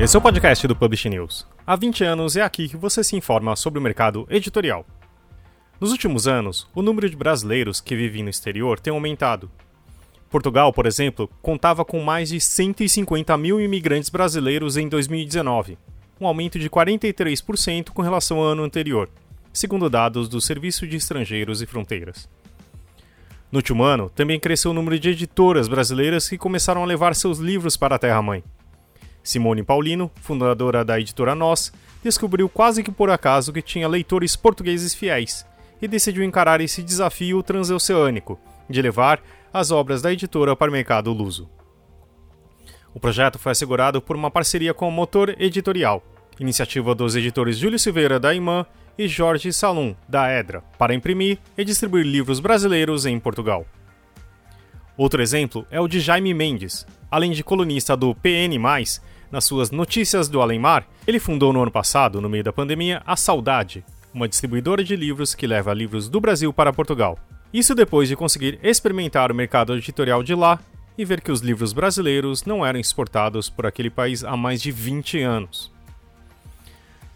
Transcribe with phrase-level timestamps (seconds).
[0.00, 1.46] Esse é o podcast do Publish News.
[1.66, 4.86] Há 20 anos é aqui que você se informa sobre o mercado editorial.
[5.78, 9.50] Nos últimos anos, o número de brasileiros que vivem no exterior tem aumentado.
[10.30, 15.76] Portugal, por exemplo, contava com mais de 150 mil imigrantes brasileiros em 2019,
[16.20, 19.08] um aumento de 43% com relação ao ano anterior,
[19.52, 22.28] segundo dados do Serviço de Estrangeiros e Fronteiras.
[23.50, 27.38] No último ano, também cresceu o número de editoras brasileiras que começaram a levar seus
[27.38, 28.44] livros para a terra-mãe.
[29.22, 34.94] Simone Paulino, fundadora da editora Nós, descobriu quase que por acaso que tinha leitores portugueses
[34.94, 35.46] fiéis
[35.80, 39.20] e decidiu encarar esse desafio transoceânico de levar
[39.52, 41.48] as obras da editora para o mercado luso.
[42.98, 46.02] O projeto foi assegurado por uma parceria com o Motor Editorial,
[46.40, 48.66] iniciativa dos editores Júlio Silveira da Imã
[48.98, 53.64] e Jorge Salum da Edra, para imprimir e distribuir livros brasileiros em Portugal.
[54.96, 56.84] Outro exemplo é o de Jaime Mendes.
[57.08, 58.58] Além de colunista do PN,
[59.30, 63.14] nas suas Notícias do Além-Mar, ele fundou no ano passado, no meio da pandemia, a
[63.14, 67.16] Saudade, uma distribuidora de livros que leva livros do Brasil para Portugal.
[67.54, 70.58] Isso depois de conseguir experimentar o mercado editorial de lá
[70.98, 74.72] e ver que os livros brasileiros não eram exportados por aquele país há mais de
[74.72, 75.72] 20 anos.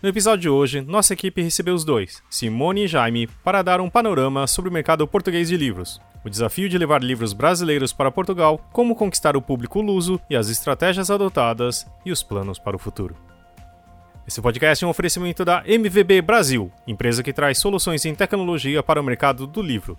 [0.00, 3.90] No episódio de hoje, nossa equipe recebeu os dois, Simone e Jaime, para dar um
[3.90, 8.58] panorama sobre o mercado português de livros, o desafio de levar livros brasileiros para Portugal,
[8.72, 13.16] como conquistar o público luso e as estratégias adotadas e os planos para o futuro.
[14.26, 19.00] Esse podcast é um oferecimento da MVB Brasil, empresa que traz soluções em tecnologia para
[19.00, 19.98] o mercado do livro.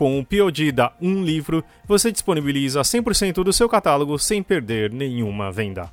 [0.00, 5.52] Com o POD da Um Livro, você disponibiliza 100% do seu catálogo sem perder nenhuma
[5.52, 5.92] venda.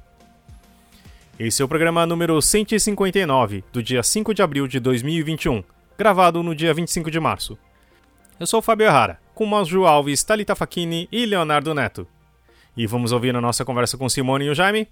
[1.37, 5.61] Esse é o programa número 159, do dia 5 de abril de 2021,
[5.97, 7.57] gravado no dia 25 de março.
[8.39, 12.07] Eu sou o Fábio Errara, com Maju Alves, Thalita Facchini e Leonardo Neto.
[12.77, 14.87] E vamos ouvir a nossa conversa com Simone e o Jaime?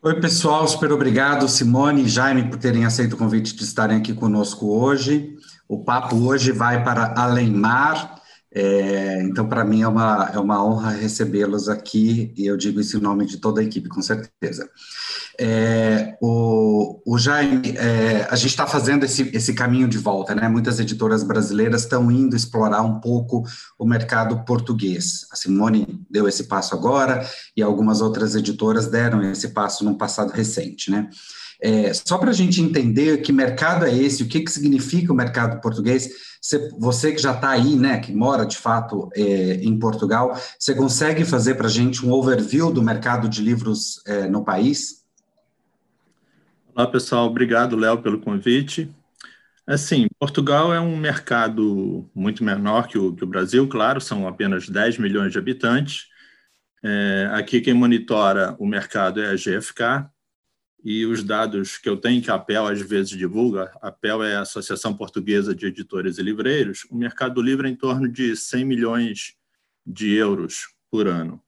[0.00, 4.14] Oi, pessoal, super obrigado, Simone e Jaime, por terem aceito o convite de estarem aqui
[4.14, 5.36] conosco hoje.
[5.68, 8.18] O papo hoje vai para Além Mar,
[8.50, 12.96] é, então, para mim é uma, é uma honra recebê-los aqui, e eu digo isso
[12.96, 14.68] em nome de toda a equipe, com certeza.
[15.38, 20.48] É, o, o Jaime, é, a gente está fazendo esse, esse caminho de volta, né?
[20.48, 23.44] Muitas editoras brasileiras estão indo explorar um pouco
[23.78, 25.26] o mercado português.
[25.30, 30.32] A Simone deu esse passo agora, e algumas outras editoras deram esse passo no passado
[30.32, 31.08] recente, né?
[31.60, 35.16] É, só para a gente entender que mercado é esse, o que, que significa o
[35.16, 36.08] mercado português,
[36.40, 40.74] você, você que já está aí, né, que mora de fato é, em Portugal, você
[40.74, 45.04] consegue fazer para a gente um overview do mercado de livros é, no país?
[46.74, 47.26] Olá, pessoal.
[47.26, 48.88] Obrigado, Léo, pelo convite.
[49.66, 54.68] Assim, Portugal é um mercado muito menor que o, que o Brasil, claro, são apenas
[54.68, 56.06] 10 milhões de habitantes.
[56.82, 60.08] É, aqui quem monitora o mercado é a GFK,
[60.90, 64.36] e os dados que eu tenho, que a APEL às vezes divulga, a APEL é
[64.36, 68.34] a Associação Portuguesa de Editores e Livreiros, o mercado do livro é em torno de
[68.34, 69.34] 100 milhões
[69.84, 71.42] de euros por ano.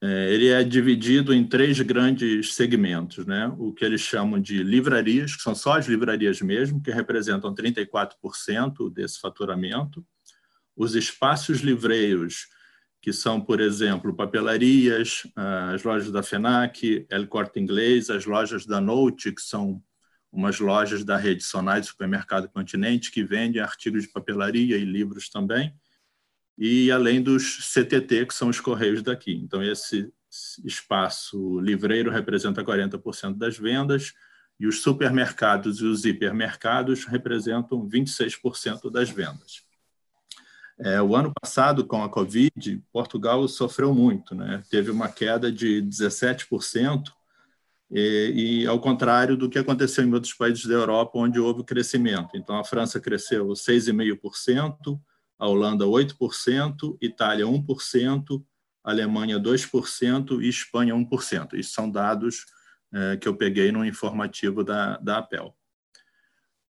[0.00, 3.52] É, ele é dividido em três grandes segmentos, né?
[3.58, 8.88] o que eles chamam de livrarias, que são só as livrarias mesmo, que representam 34%
[8.88, 10.06] desse faturamento,
[10.76, 12.46] os espaços livreiros,
[13.04, 18.80] que são, por exemplo, papelarias, as lojas da FENAC, El Corte Inglês, as lojas da
[18.80, 19.82] Note, que são
[20.32, 25.28] umas lojas da rede Sonai do Supermercado Continente, que vendem artigos de papelaria e livros
[25.28, 25.74] também,
[26.56, 29.34] e além dos CTT, que são os correios daqui.
[29.34, 30.10] Então, esse
[30.64, 34.14] espaço livreiro representa 40% das vendas,
[34.58, 39.62] e os supermercados e os hipermercados representam 26% das vendas.
[40.78, 44.62] É, o ano passado, com a Covid, Portugal sofreu muito, né?
[44.68, 47.12] teve uma queda de 17%,
[47.90, 52.30] e, e, ao contrário do que aconteceu em outros países da Europa, onde houve crescimento.
[52.34, 54.98] Então, a França cresceu 6,5%,
[55.38, 58.42] a Holanda 8%, Itália 1%,
[58.82, 61.54] Alemanha 2% e Espanha 1%.
[61.54, 62.46] Isso são dados
[62.92, 65.54] é, que eu peguei no informativo da, da APEL.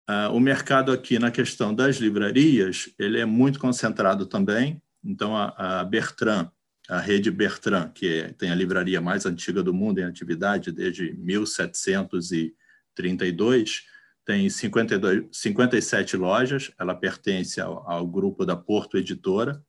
[0.09, 4.79] Uh, o mercado aqui na questão das livrarias, ele é muito concentrado também.
[5.03, 6.51] Então, a, a Bertrand,
[6.87, 11.11] a rede Bertrand, que é, tem a livraria mais antiga do mundo em atividade desde
[11.13, 13.83] 1732,
[14.23, 19.63] tem 52, 57 lojas, ela pertence ao, ao grupo da Porto Editora.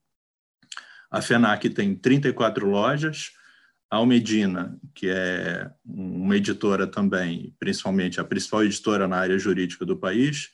[1.10, 3.30] A FENAC tem 34 lojas,
[3.90, 10.50] Almedina, que é uma editora também, principalmente a principal editora na área jurídica do país,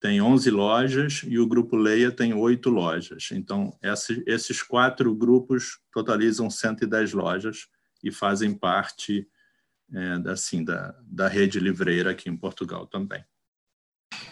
[0.00, 3.30] tem 11 lojas e o Grupo Leia tem oito lojas.
[3.32, 3.76] Então,
[4.26, 7.66] esses quatro grupos totalizam 110 lojas
[8.02, 9.26] e fazem parte
[9.92, 13.24] é, assim, da, da rede livreira aqui em Portugal também.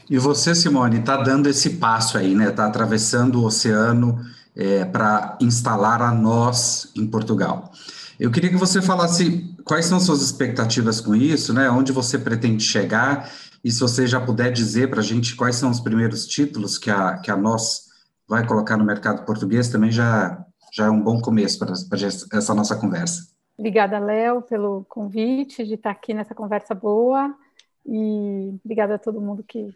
[0.09, 2.51] E você, Simone, está dando esse passo aí, né?
[2.51, 7.73] Está atravessando o oceano é, para instalar a nós em Portugal.
[8.19, 11.69] Eu queria que você falasse quais são suas expectativas com isso, né?
[11.69, 13.31] Onde você pretende chegar
[13.63, 16.91] e se você já puder dizer para a gente quais são os primeiros títulos que
[16.91, 17.87] a, que a nós
[18.29, 22.55] vai colocar no mercado português, também já, já é um bom começo para, para essa
[22.55, 23.23] nossa conversa.
[23.59, 27.35] Obrigada, Léo, pelo convite de estar aqui nessa conversa boa
[27.85, 29.69] e obrigada a todo mundo que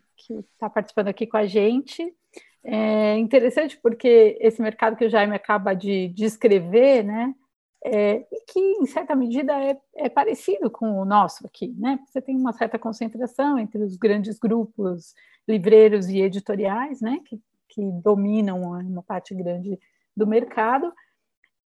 [0.53, 2.15] está participando aqui com a gente.
[2.63, 7.35] É interessante porque esse mercado que o Jaime acaba de descrever, né,
[7.85, 11.99] é, e que, em certa medida, é, é, parecido com o nosso aqui, né?
[12.07, 15.15] Você tem uma certa concentração entre os grandes grupos
[15.49, 17.21] livreiros e editoriais, né?
[17.25, 19.79] Que, que dominam uma parte grande
[20.17, 20.93] do mercado,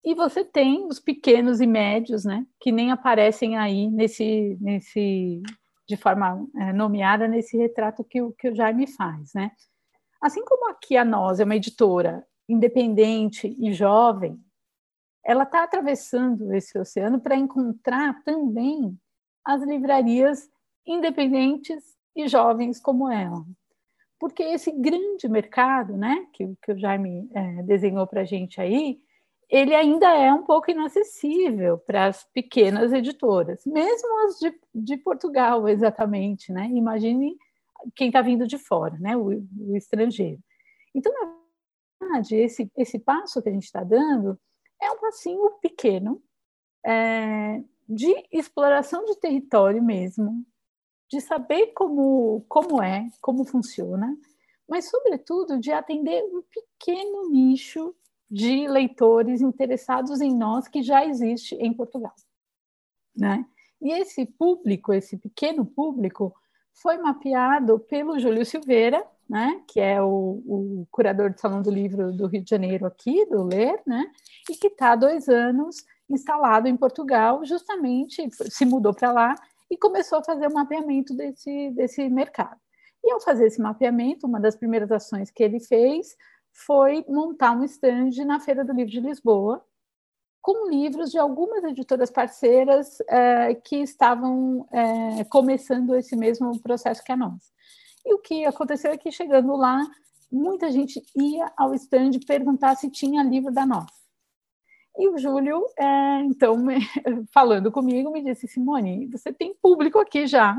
[0.03, 2.45] e você tem os pequenos e médios, né?
[2.59, 5.41] Que nem aparecem aí nesse, nesse
[5.87, 9.51] de forma é, nomeada nesse retrato que o, que o Jaime faz, né?
[10.21, 14.37] Assim como aqui a nós é uma editora independente e jovem,
[15.23, 18.97] ela está atravessando esse oceano para encontrar também
[19.43, 20.49] as livrarias
[20.85, 23.45] independentes e jovens como ela.
[24.19, 28.99] Porque esse grande mercado, né, que, que o Jaime é, desenhou para a gente aí,
[29.49, 35.67] ele ainda é um pouco inacessível para as pequenas editoras, mesmo as de, de Portugal,
[35.67, 36.69] exatamente, né?
[36.73, 37.37] Imagine
[37.95, 39.15] quem está vindo de fora, né?
[39.15, 40.39] O, o, estrangeiro.
[40.95, 41.35] Então, na
[42.01, 44.39] verdade, esse, esse passo que a gente está dando
[44.81, 46.21] é um passinho pequeno
[46.85, 50.45] é, de exploração de território mesmo,
[51.09, 54.17] de saber como, como é, como funciona,
[54.67, 57.95] mas, sobretudo, de atender um pequeno nicho
[58.29, 62.15] de leitores interessados em nós que já existe em Portugal.
[63.15, 63.45] Né?
[63.81, 66.33] E esse público, esse pequeno público,
[66.73, 72.11] foi mapeado pelo Júlio Silveira, né, que é o, o, curador do Salão do Livro
[72.11, 74.05] do Rio de Janeiro aqui, do Ler, né,
[74.47, 75.77] e que está há dois anos
[76.07, 79.33] instalado em Portugal, justamente se mudou para lá
[79.71, 82.61] e começou a fazer o mapeamento desse, desse mercado.
[83.03, 86.15] E ao fazer esse mapeamento, uma das primeiras ações que ele fez
[86.51, 89.65] foi montar um stand na Feira do Livro de Lisboa,
[90.43, 97.11] com livros de algumas editoras parceiras é, que estavam é, começando esse mesmo processo que
[97.11, 97.51] a nossa.
[98.05, 99.85] E o que aconteceu é que, chegando lá,
[100.31, 104.03] muita gente ia ao stand perguntar se tinha livro da nossa.
[104.97, 106.57] E o Júlio, é, então,
[107.33, 110.55] falando comigo, me disse: Simone, você tem público aqui já,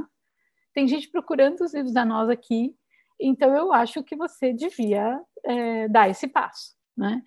[0.73, 2.75] tem gente procurando os livros da nós aqui,
[3.21, 7.23] então eu acho que você devia é, dar esse passo, né?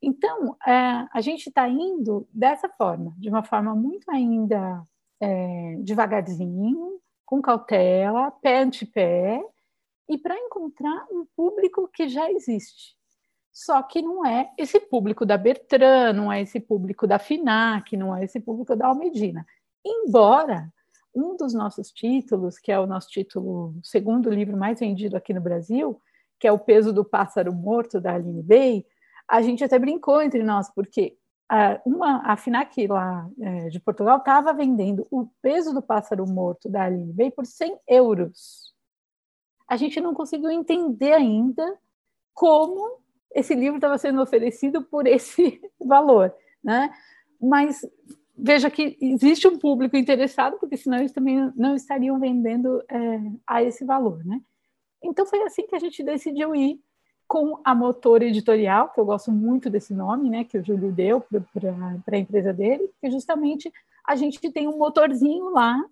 [0.00, 4.84] Então, é, a gente está indo dessa forma, de uma forma muito ainda
[5.20, 9.40] é, devagarzinho, com cautela, pé ante pé,
[10.12, 12.94] e para encontrar um público que já existe.
[13.50, 18.14] Só que não é esse público da Bertrand, não é esse público da FINAC, não
[18.14, 19.46] é esse público da Almedina.
[19.84, 20.70] Embora
[21.14, 25.40] um dos nossos títulos, que é o nosso título, segundo livro mais vendido aqui no
[25.40, 26.00] Brasil,
[26.38, 28.86] que é O Peso do Pássaro Morto, da Aline Bay,
[29.28, 31.16] a gente até brincou entre nós, porque
[31.48, 36.68] a, uma, a FINAC lá é, de Portugal estava vendendo o peso do pássaro morto
[36.68, 38.72] da Aline Bay por 100 euros.
[39.72, 41.78] A gente não conseguiu entender ainda
[42.34, 42.98] como
[43.34, 46.30] esse livro estava sendo oferecido por esse valor,
[46.62, 46.94] né?
[47.40, 47.80] Mas
[48.36, 53.62] veja que existe um público interessado, porque senão eles também não estariam vendendo é, a
[53.62, 54.42] esse valor, né?
[55.02, 56.78] Então foi assim que a gente decidiu ir
[57.26, 61.22] com a Motor Editorial, que eu gosto muito desse nome, né, que o Júlio deu
[61.22, 63.72] para a empresa dele, que justamente
[64.06, 65.82] a gente tem um motorzinho lá,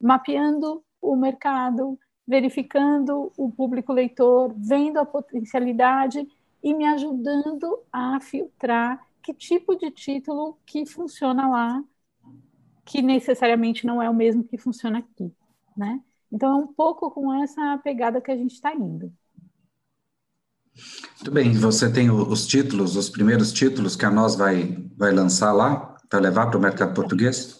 [0.00, 1.96] mapeando o mercado,
[2.28, 6.28] verificando o público leitor, vendo a potencialidade
[6.62, 11.82] e me ajudando a filtrar que tipo de título que funciona lá
[12.84, 15.30] que necessariamente não é o mesmo que funciona aqui,
[15.76, 16.00] né?
[16.32, 19.12] Então, é um pouco com essa pegada que a gente está indo.
[21.16, 25.52] Muito bem, você tem os títulos, os primeiros títulos que a nós vai, vai lançar
[25.52, 27.57] lá, para levar para o mercado português?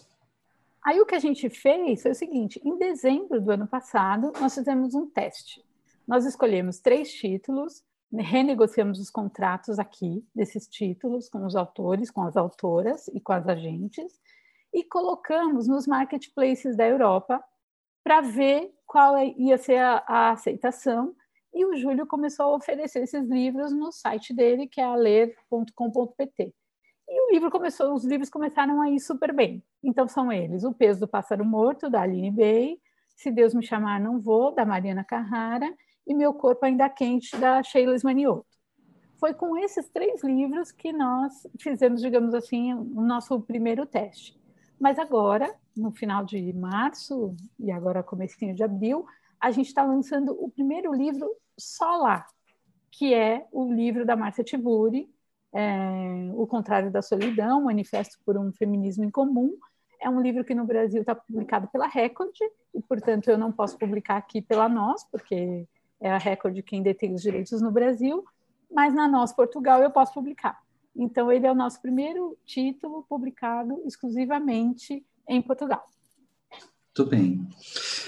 [0.89, 4.55] Aí o que a gente fez foi o seguinte: em dezembro do ano passado, nós
[4.55, 5.63] fizemos um teste.
[6.07, 12.35] Nós escolhemos três títulos, renegociamos os contratos aqui desses títulos com os autores, com as
[12.35, 14.19] autoras e com as agentes,
[14.73, 17.39] e colocamos nos marketplaces da Europa
[18.03, 21.15] para ver qual é, ia ser a, a, aceitação.
[21.53, 26.51] E o Júlio começou a oferecer esses livros no site dele, que é aler.com.pt.
[27.09, 29.63] E o livro começou, os livros começaram a ir super bem.
[29.83, 32.79] Então são eles: O Peso do Pássaro Morto, da Aline Bey,
[33.15, 35.73] Se Deus Me Chamar Não Vou, da Mariana Carrara,
[36.05, 38.45] e Meu Corpo Ainda Quente, da Sheila Esmanioto.
[39.19, 44.39] Foi com esses três livros que nós fizemos, digamos assim, o nosso primeiro teste.
[44.79, 49.05] Mas agora, no final de março e agora comecinho de abril,
[49.39, 52.25] a gente está lançando o primeiro livro só lá,
[52.91, 55.09] que é o livro da Márcia Tiburi,
[55.53, 59.53] é, O Contrário da Solidão, Manifesto por um Feminismo em Comum.
[60.01, 62.35] É um livro que no Brasil está publicado pela Record,
[62.73, 65.67] e, portanto, eu não posso publicar aqui pela Nós, porque
[65.99, 68.23] é a Record quem detém os direitos no Brasil,
[68.71, 70.59] mas na Nós Portugal eu posso publicar.
[70.95, 75.85] Então, ele é o nosso primeiro título publicado exclusivamente em Portugal.
[76.97, 77.47] Muito bem.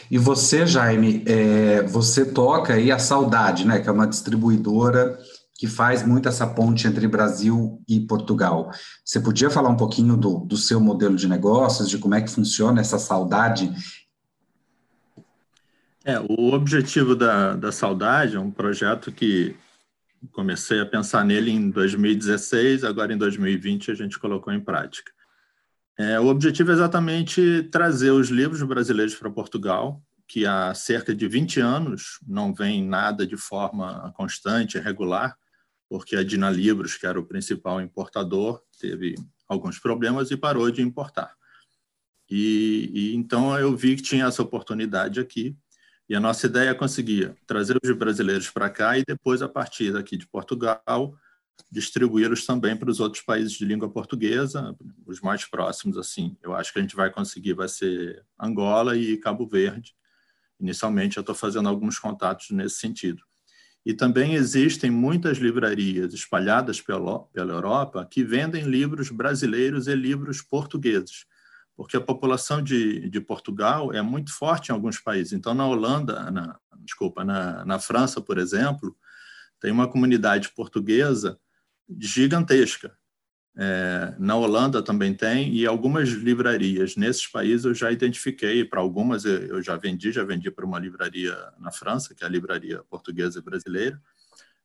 [0.09, 5.17] E você, Jaime, é, você toca aí a Saudade, né, que é uma distribuidora
[5.61, 8.71] que faz muito essa ponte entre Brasil e Portugal.
[9.05, 12.31] Você podia falar um pouquinho do, do seu modelo de negócios, de como é que
[12.31, 13.71] funciona essa saudade?
[16.03, 19.55] É, o objetivo da, da saudade é um projeto que
[20.31, 25.11] comecei a pensar nele em 2016, agora em 2020 a gente colocou em prática.
[25.95, 31.27] É, o objetivo é exatamente trazer os livros brasileiros para Portugal, que há cerca de
[31.27, 35.37] 20 anos não vem nada de forma constante, regular,
[35.91, 40.81] porque a Dina Livros, que era o principal importador, teve alguns problemas e parou de
[40.81, 41.35] importar.
[42.29, 45.53] E, e, então eu vi que tinha essa oportunidade aqui
[46.07, 49.91] e a nossa ideia é conseguir trazer os brasileiros para cá e depois a partir
[49.91, 51.13] daqui de Portugal
[51.69, 54.73] distribuí-los também para os outros países de língua portuguesa,
[55.05, 56.37] os mais próximos assim.
[56.41, 59.93] Eu acho que a gente vai conseguir vai ser Angola e Cabo Verde.
[60.57, 63.21] Inicialmente eu estou fazendo alguns contatos nesse sentido.
[63.85, 71.25] E também existem muitas livrarias espalhadas pela, Europa que vendem livros brasileiros e livros portugueses,
[71.75, 75.33] porque a população de, de Portugal é muito forte em alguns países.
[75.33, 78.95] Então, na Holanda, na, desculpa, na, na França, por exemplo,
[79.59, 81.39] tem uma comunidade portuguesa
[81.99, 82.95] gigantesca.
[83.57, 89.25] É, na Holanda também tem, e algumas livrarias nesses países eu já identifiquei, para algumas
[89.25, 93.39] eu já vendi, já vendi para uma livraria na França, que é a Livraria Portuguesa
[93.39, 94.01] e Brasileira,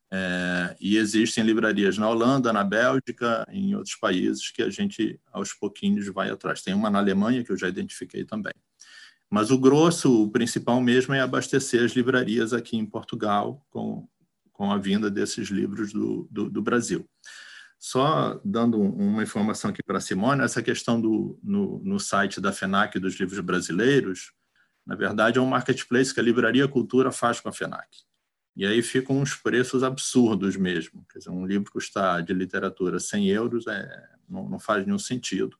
[0.09, 5.51] é, e existem livrarias na Holanda, na Bélgica, em outros países que a gente aos
[5.53, 6.61] pouquinhos vai atrás.
[6.61, 8.53] Tem uma na Alemanha que eu já identifiquei também.
[9.29, 14.07] Mas o grosso, o principal mesmo é abastecer as livrarias aqui em Portugal com,
[14.53, 17.05] com a vinda desses livros do, do, do Brasil.
[17.79, 22.51] Só dando uma informação aqui para a Simone, essa questão do, no, no site da
[22.51, 24.33] FENAC dos livros brasileiros,
[24.85, 27.87] na verdade é um marketplace que a Livraria Cultura faz com a FENAC.
[28.55, 31.05] E aí ficam uns preços absurdos mesmo.
[31.11, 35.55] Quer dizer, um livro custar de literatura 100 euros é, não, não faz nenhum sentido.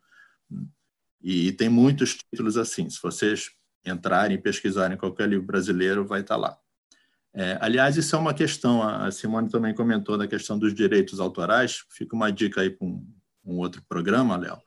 [1.22, 2.90] E, e, tem muitos títulos assim.
[2.90, 3.52] Se vocês
[3.86, 6.58] entrarem e pesquisarem qualquer livro brasileiro, vai estar lá.
[7.34, 11.84] É, aliás, isso é uma questão, a Simone também comentou da questão dos direitos autorais,
[11.92, 13.06] fica uma dica aí para um,
[13.46, 14.60] um outro programa, Léo,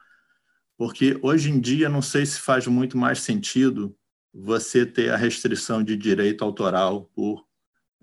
[0.79, 3.97] porque hoje em dia não sei se faz muito mais sentido
[4.33, 7.45] você ter a restrição de direito autoral por,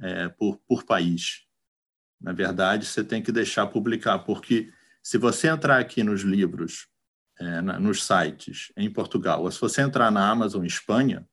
[0.02, 1.46] é, por, por país.
[2.20, 4.72] Na verdade, você tem que deixar publicar, porque
[5.02, 6.88] se você entrar aqui nos livros,
[7.40, 11.26] é, na, nos sites em Portugal, ou se você entrar na Amazon Espanha,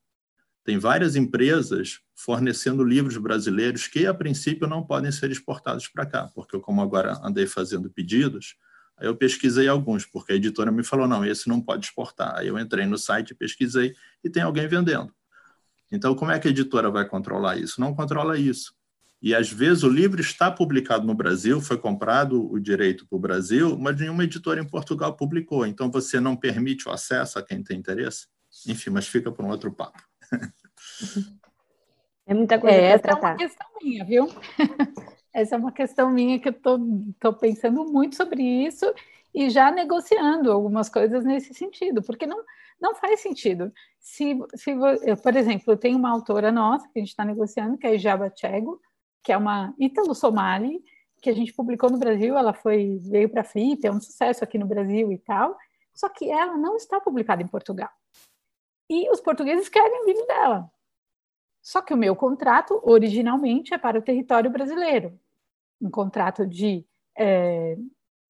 [0.65, 6.31] tem várias empresas fornecendo livros brasileiros que, a princípio, não podem ser exportados para cá,
[6.33, 8.55] porque eu, como agora andei fazendo pedidos,
[8.97, 12.35] aí eu pesquisei alguns, porque a editora me falou, não, esse não pode exportar.
[12.37, 13.93] Aí eu entrei no site, pesquisei,
[14.23, 15.13] e tem alguém vendendo.
[15.91, 17.79] Então, como é que a editora vai controlar isso?
[17.79, 18.73] Não controla isso.
[19.21, 23.19] E, às vezes, o livro está publicado no Brasil, foi comprado o direito para o
[23.19, 25.63] Brasil, mas nenhuma editora em Portugal publicou.
[25.67, 28.25] Então, você não permite o acesso a quem tem interesse?
[28.67, 30.01] Enfim, mas fica para um outro papo.
[32.27, 32.85] É muita coisa é.
[32.85, 34.27] Essa é uma questão minha, viu?
[35.31, 38.91] essa é uma questão minha que eu estou pensando muito sobre isso
[39.33, 42.41] e já negociando algumas coisas nesse sentido, porque não,
[42.79, 43.71] Não faz sentido.
[43.99, 47.77] Se, se eu, por exemplo, eu tenho uma autora nossa que a gente está negociando,
[47.77, 48.81] que é Jaba Chego,
[49.23, 50.83] que é uma ítalo-somali,
[51.21, 54.43] que a gente publicou no Brasil, ela foi veio para a Flip, é um sucesso
[54.43, 55.57] aqui no Brasil e tal,
[55.93, 57.89] só que ela não está publicada em Portugal.
[58.89, 60.71] E os portugueses querem o dela.
[61.61, 65.19] Só que o meu contrato, originalmente, é para o território brasileiro.
[65.81, 66.85] Um contrato de
[67.17, 67.75] é,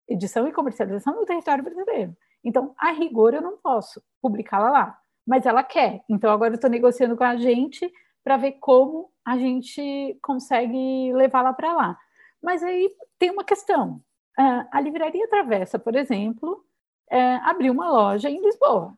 [0.07, 2.15] edição e comercialização no território brasileiro.
[2.43, 4.99] Então, a rigor, eu não posso publicá-la lá.
[5.25, 6.03] Mas ela quer.
[6.07, 7.91] Então, agora eu estou negociando com a gente
[8.23, 11.99] para ver como a gente consegue levá-la para lá.
[12.41, 14.01] Mas aí tem uma questão.
[14.39, 16.63] Uh, a Livraria Travessa, por exemplo,
[17.11, 18.95] uh, abriu uma loja em Lisboa.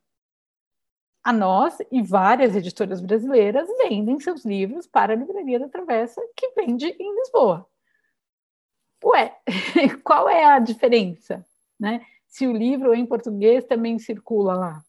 [1.28, 6.54] A nós e várias editoras brasileiras vendem seus livros para a Livraria da Travessa, que
[6.56, 7.68] vende em Lisboa.
[9.04, 9.36] Ué,
[10.06, 11.46] qual é a diferença?
[11.78, 12.00] Né?
[12.30, 14.82] Se o livro em português também circula lá,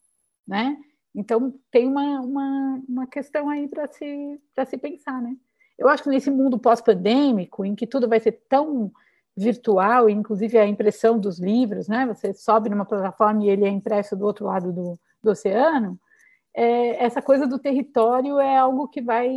[0.47, 0.77] né?
[1.13, 5.35] Então tem uma, uma, uma questão aí para se, se pensar, né?
[5.77, 8.89] Eu acho que nesse mundo pós-pandêmico, em que tudo vai ser tão
[9.35, 12.05] virtual, inclusive a impressão dos livros, né?
[12.05, 15.99] Você sobe numa plataforma e ele é impresso do outro lado do, do oceano.
[16.59, 19.29] É, essa coisa do território é algo que vai,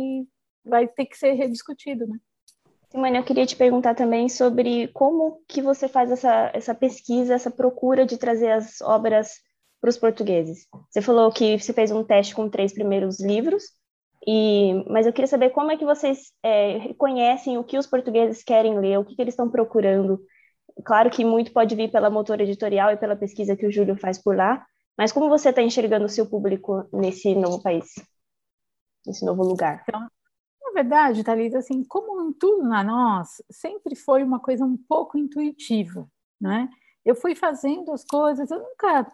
[0.65, 2.17] vai ter que ser rediscutido, né?
[2.91, 7.49] Simone, eu queria te perguntar também sobre como que você faz essa, essa pesquisa, essa
[7.49, 9.39] procura de trazer as obras
[9.79, 10.67] para os portugueses.
[10.89, 13.63] Você falou que você fez um teste com três primeiros livros,
[14.27, 18.43] e, mas eu queria saber como é que vocês é, reconhecem o que os portugueses
[18.43, 20.19] querem ler, o que, que eles estão procurando.
[20.83, 24.21] Claro que muito pode vir pela motor editorial e pela pesquisa que o Júlio faz
[24.21, 24.65] por lá,
[24.97, 27.93] mas como você está enxergando o seu público nesse novo país,
[29.05, 29.83] nesse novo lugar?
[29.87, 30.01] Então,
[30.63, 35.17] na verdade, Thalita, assim, como em tudo na nós, sempre foi uma coisa um pouco
[35.17, 36.07] intuitiva,
[36.39, 36.69] né?
[37.05, 39.07] Eu fui fazendo as coisas, eu nunca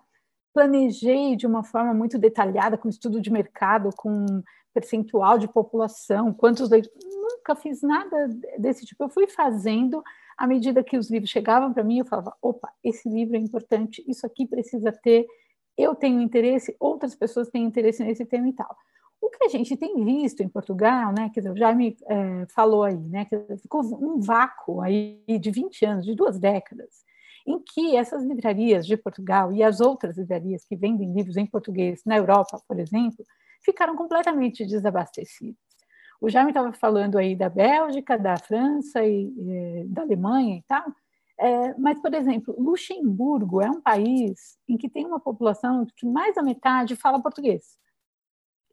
[0.54, 4.26] planejei de uma forma muito detalhada, com estudo de mercado, com
[4.74, 6.98] percentual de população, quantos leitores.
[7.06, 9.04] Nunca fiz nada desse tipo.
[9.04, 10.04] Eu fui fazendo
[10.38, 14.04] à medida que os livros chegavam para mim, eu falava: opa, esse livro é importante,
[14.08, 15.26] isso aqui precisa ter,
[15.80, 18.76] eu tenho interesse, outras pessoas têm interesse nesse tema e tal.
[19.22, 22.98] O que a gente tem visto em Portugal, né, dizer, o Jaime é, falou aí,
[22.98, 27.04] né, que ficou um vácuo aí de 20 anos, de duas décadas,
[27.46, 32.02] em que essas livrarias de Portugal e as outras livrarias que vendem livros em português
[32.06, 33.26] na Europa, por exemplo,
[33.64, 35.58] ficaram completamente desabastecidas.
[36.22, 40.86] O Jaime estava falando aí da Bélgica, da França e, e da Alemanha e tal,
[41.40, 46.36] é, mas, por exemplo, Luxemburgo é um país em que tem uma população que mais
[46.36, 47.78] da metade fala português.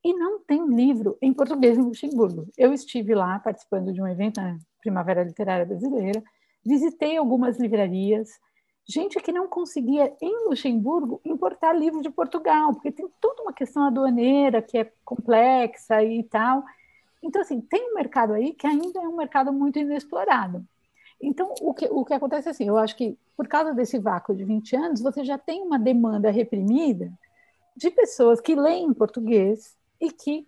[0.02, 2.48] E não tem livro em português em Luxemburgo.
[2.58, 6.22] Eu estive lá participando de um evento na Primavera Literária Brasileira,
[6.64, 8.30] visitei algumas livrarias,
[8.88, 13.84] gente que não conseguia, em Luxemburgo, importar livros de Portugal, porque tem toda uma questão
[13.84, 16.64] aduaneira que é complexa e tal.
[17.22, 20.66] Então, assim, tem um mercado aí que ainda é um mercado muito inexplorado.
[21.20, 24.34] Então, o que, o que acontece é assim, eu acho que por causa desse vácuo
[24.34, 27.12] de 20 anos, você já tem uma demanda reprimida
[27.76, 30.46] de pessoas que leem em português e que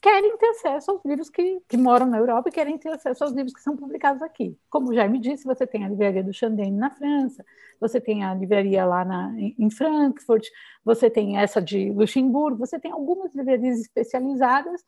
[0.00, 3.32] querem ter acesso aos livros que, que moram na Europa e querem ter acesso aos
[3.32, 4.56] livros que são publicados aqui.
[4.70, 7.44] Como já me disse, você tem a livraria do Chandenne na França,
[7.80, 10.46] você tem a livraria lá na, em Frankfurt,
[10.84, 14.84] você tem essa de Luxemburgo, você tem algumas livrarias especializadas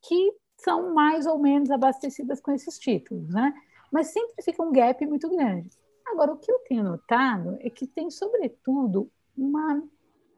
[0.00, 3.52] que são mais ou menos abastecidas com esses títulos, né?
[3.92, 5.70] Mas sempre fica um gap muito grande.
[6.06, 9.82] Agora, o que eu tenho notado é que tem, sobretudo, uma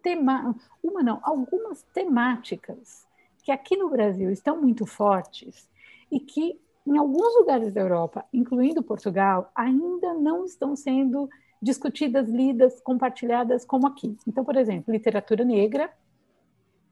[0.03, 3.07] tema, uma não, algumas temáticas
[3.43, 5.69] que aqui no Brasil estão muito fortes
[6.11, 12.79] e que em alguns lugares da Europa, incluindo Portugal, ainda não estão sendo discutidas, lidas,
[12.81, 14.17] compartilhadas como aqui.
[14.27, 15.91] Então, por exemplo, literatura negra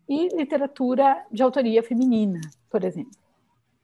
[0.08, 3.21] e literatura de autoria feminina, por exemplo.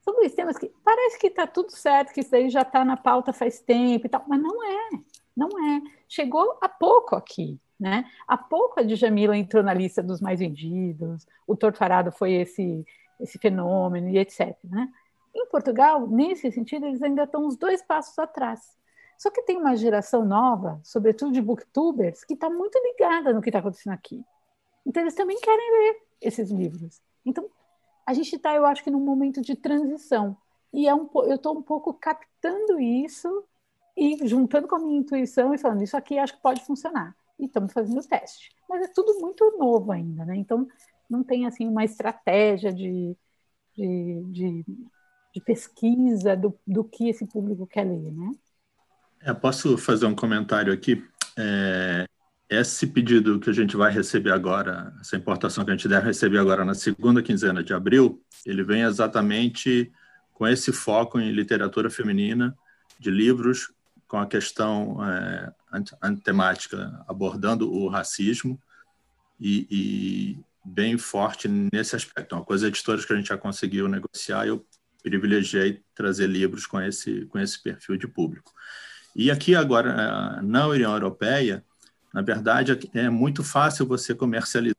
[0.09, 2.97] São dois temas que parece que está tudo certo, que isso aí já está na
[2.97, 4.89] pauta faz tempo e tal, mas não é,
[5.37, 5.83] não é.
[6.09, 7.61] Chegou há pouco aqui.
[7.79, 8.07] Né?
[8.27, 12.87] Há pouco a Djamila entrou na lista dos mais vendidos, o Torturado foi esse,
[13.21, 14.57] esse fenômeno e etc.
[14.65, 14.89] Né?
[15.37, 18.61] Em Portugal, nesse sentido, eles ainda estão uns dois passos atrás.
[19.19, 23.51] Só que tem uma geração nova, sobretudo de booktubers, que está muito ligada no que
[23.51, 24.25] está acontecendo aqui.
[24.87, 27.03] Então, eles também querem ler esses livros.
[27.27, 27.51] Então,
[28.09, 30.35] a gente está, eu acho que, num momento de transição.
[30.73, 33.45] E é um, eu estou um pouco captando isso
[33.95, 37.45] e juntando com a minha intuição e falando, isso aqui acho que pode funcionar e
[37.45, 38.49] estamos fazendo o teste.
[38.67, 40.37] Mas é tudo muito novo ainda, né?
[40.37, 40.67] Então,
[41.09, 43.15] não tem assim uma estratégia de,
[43.77, 44.65] de, de,
[45.35, 48.33] de pesquisa do, do que esse público quer ler, né?
[49.21, 51.05] É, posso fazer um comentário aqui?
[51.39, 52.07] É,
[52.49, 56.39] esse pedido que a gente vai receber agora, essa importação que a gente deve receber
[56.39, 59.93] agora na segunda quinzena de abril, ele vem exatamente
[60.33, 62.57] com esse foco em literatura feminina,
[62.99, 63.71] de livros
[64.07, 65.53] com a questão é,
[66.03, 68.59] antemática abordando o racismo
[69.39, 72.35] e, e, bem forte nesse aspecto.
[72.35, 74.67] Uma coisa editoras que a gente já conseguiu negociar, eu
[75.03, 78.53] privilegiei trazer livros com esse com esse perfil de público.
[79.15, 81.65] E aqui agora na União Europeia,
[82.19, 84.77] na verdade é muito fácil você comercializar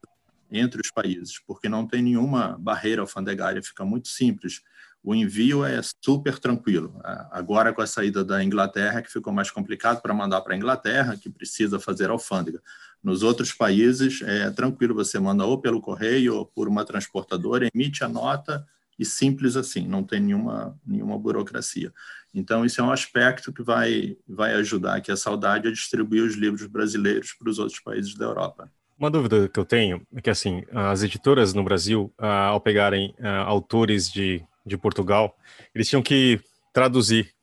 [0.52, 4.62] entre os países, porque não tem nenhuma barreira alfandegária, fica muito simples
[5.04, 7.00] o envio é super tranquilo.
[7.32, 11.18] Agora, com a saída da Inglaterra, que ficou mais complicado para mandar para a Inglaterra,
[11.18, 12.62] que precisa fazer alfândega.
[13.02, 18.04] Nos outros países, é tranquilo, você manda ou pelo correio ou por uma transportadora, emite
[18.04, 18.66] a nota
[19.00, 21.92] e simples assim, não tem nenhuma, nenhuma burocracia.
[22.34, 26.36] Então, isso é um aspecto que vai, vai ajudar aqui a Saudade a distribuir os
[26.36, 28.70] livros brasileiros para os outros países da Europa.
[28.98, 33.16] Uma dúvida que eu tenho é que, assim, as editoras no Brasil, ah, ao pegarem
[33.20, 35.38] ah, autores de de Portugal,
[35.74, 36.40] eles tinham que
[36.72, 37.34] traduzir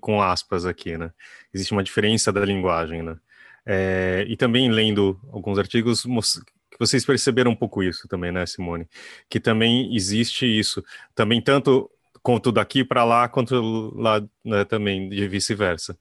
[0.00, 1.12] com aspas aqui, né?
[1.52, 3.16] Existe uma diferença da linguagem, né?
[3.66, 6.52] É, e também lendo alguns artigos que
[6.86, 8.88] vocês perceberam um pouco isso também, né, Simone?
[9.28, 10.82] Que também existe isso,
[11.14, 11.90] também tanto
[12.22, 15.96] quanto daqui para lá, quanto lá né, também de vice-versa.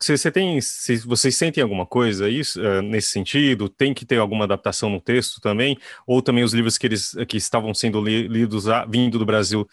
[0.00, 4.18] Se você tem, se vocês sentem alguma coisa isso uh, nesse sentido, tem que ter
[4.18, 8.28] alguma adaptação no texto também, ou também os livros que eles que estavam sendo li,
[8.28, 9.66] lidos a, vindo do Brasil,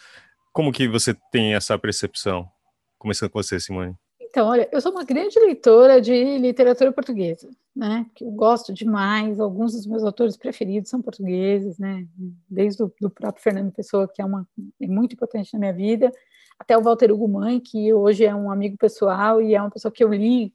[0.51, 2.49] como que você tem essa percepção?
[2.97, 3.93] Começando com você, Simone.
[4.19, 8.05] Então, olha, eu sou uma grande leitora de literatura portuguesa, né?
[8.15, 9.39] Que eu gosto demais.
[9.39, 12.07] Alguns dos meus autores preferidos são portugueses, né?
[12.49, 14.47] Desde o do próprio Fernando Pessoa, que é uma
[14.81, 16.11] é muito importante na minha vida
[16.59, 19.91] até o Walter Hugo Mãe, que hoje é um amigo pessoal e é uma pessoa
[19.91, 20.53] que eu li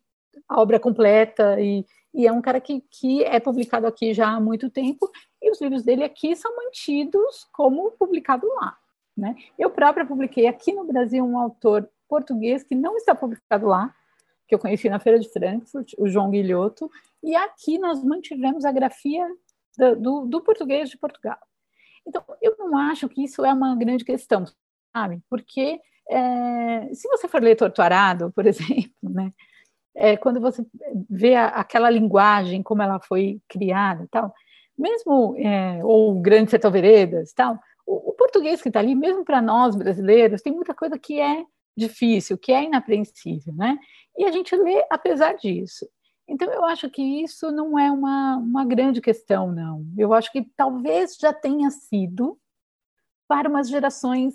[0.48, 4.40] a obra completa e, e é um cara que, que é publicado aqui já há
[4.40, 5.08] muito tempo
[5.40, 8.76] e os livros dele aqui são mantidos como publicado lá.
[9.16, 9.37] Né?
[9.56, 13.94] Eu própria publiquei aqui no Brasil um autor português que não está publicado lá,
[14.48, 16.90] que eu conheci na Feira de Frankfurt, o João Guilhoto,
[17.22, 19.26] e aqui nós mantivemos a grafia
[19.78, 21.38] do, do, do português de Portugal.
[22.06, 24.44] Então, eu não acho que isso é uma grande questão,
[24.94, 25.22] sabe?
[25.30, 25.80] Porque
[26.11, 29.32] é, se você for ler Torturado, por exemplo, né,
[29.94, 30.64] é, quando você
[31.08, 34.32] vê a, aquela linguagem, como ela foi criada tal,
[34.76, 39.42] mesmo, é, ou Grande Sertão Veredas tal, o, o português que está ali, mesmo para
[39.42, 41.44] nós brasileiros, tem muita coisa que é
[41.76, 43.78] difícil, que é inapreensível, né?
[44.16, 45.87] E a gente lê apesar disso.
[46.28, 49.85] Então, eu acho que isso não é uma, uma grande questão, não.
[49.96, 52.38] Eu acho que talvez já tenha sido
[53.28, 54.35] para umas gerações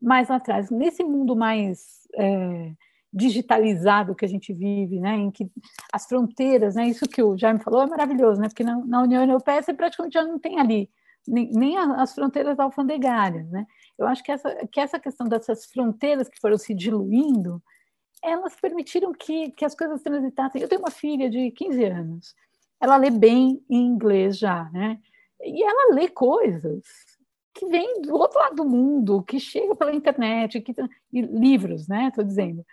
[0.00, 0.70] mais atrás.
[0.70, 2.72] Nesse mundo mais é,
[3.12, 5.50] digitalizado que a gente vive, né, em que
[5.92, 9.22] as fronteiras, né, isso que o Jaime falou é maravilhoso, né, porque na, na União
[9.22, 10.90] Europeia você praticamente já não tem ali
[11.26, 13.66] nem, nem as fronteiras alfandegárias, né.
[13.98, 17.62] Eu acho que essa, que essa questão dessas fronteiras que foram se diluindo,
[18.22, 20.62] elas permitiram que, que as coisas transitassem.
[20.62, 22.34] Eu tenho uma filha de 15 anos,
[22.80, 24.98] ela lê bem em inglês já, né,
[25.40, 26.84] e ela lê coisas
[27.54, 30.74] que vem do outro lado do mundo, que chega pela internet, que,
[31.12, 32.08] e livros, né?
[32.08, 32.64] Estou dizendo.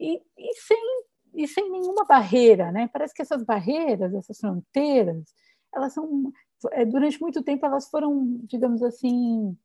[0.00, 1.02] E, e, sem,
[1.34, 2.88] e sem nenhuma barreira, né?
[2.92, 5.24] Parece que essas barreiras, essas fronteiras,
[5.72, 6.32] elas são,
[6.72, 9.56] é, durante muito tempo, elas foram, digamos assim,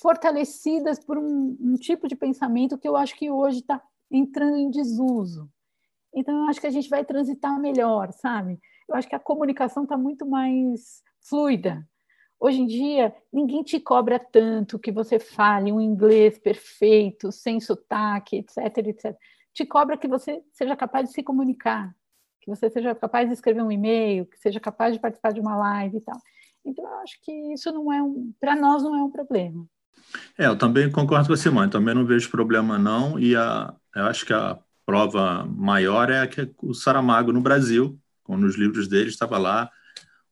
[0.00, 4.70] fortalecidas por um, um tipo de pensamento que eu acho que hoje está entrando em
[4.70, 5.50] desuso.
[6.14, 8.58] Então, eu acho que a gente vai transitar melhor, sabe?
[8.88, 11.86] Eu acho que a comunicação está muito mais fluida.
[12.40, 18.36] Hoje em dia, ninguém te cobra tanto que você fale um inglês perfeito, sem sotaque,
[18.36, 19.16] etc, etc.
[19.52, 21.92] Te cobra que você seja capaz de se comunicar,
[22.40, 25.56] que você seja capaz de escrever um e-mail, que seja capaz de participar de uma
[25.56, 26.18] live e tal.
[26.64, 29.66] Então, eu acho que isso não é um, para nós não é um problema.
[30.36, 31.68] É, eu também concordo com você, mãe.
[31.68, 33.18] Também não vejo problema não.
[33.18, 37.98] E a, eu acho que a prova maior é a que o Saramago no Brasil,
[38.22, 39.70] quando os livros dele estava lá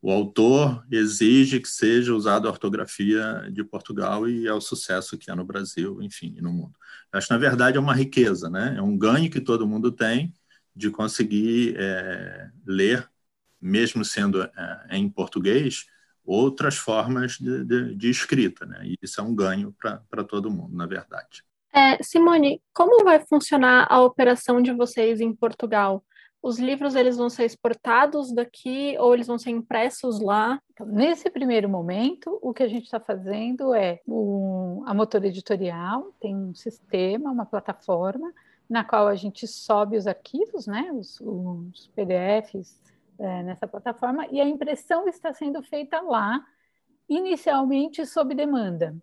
[0.06, 5.32] o autor exige que seja usada a ortografia de Portugal e é o sucesso que
[5.32, 6.74] é no Brasil, enfim, e no mundo.
[7.12, 8.76] Acho que, na verdade, é uma riqueza, né?
[8.78, 10.32] é um ganho que todo mundo tem
[10.74, 13.08] de conseguir é, ler,
[13.60, 15.86] mesmo sendo é, em português,
[16.26, 18.66] outras formas de, de, de escrita.
[18.66, 18.80] Né?
[18.84, 19.74] E isso é um ganho
[20.10, 21.44] para todo mundo, na verdade.
[21.72, 26.02] É, Simone, como vai funcionar a operação de vocês em Portugal?
[26.46, 30.60] os livros eles vão ser exportados daqui ou eles vão ser impressos lá?
[30.72, 36.14] Então, nesse primeiro momento, o que a gente está fazendo é um, a motor editorial
[36.20, 38.32] tem um sistema, uma plataforma
[38.70, 42.80] na qual a gente sobe os arquivos, né, os, os PDFs
[43.18, 46.44] é, nessa plataforma e a impressão está sendo feita lá,
[47.08, 48.94] inicialmente sob demanda.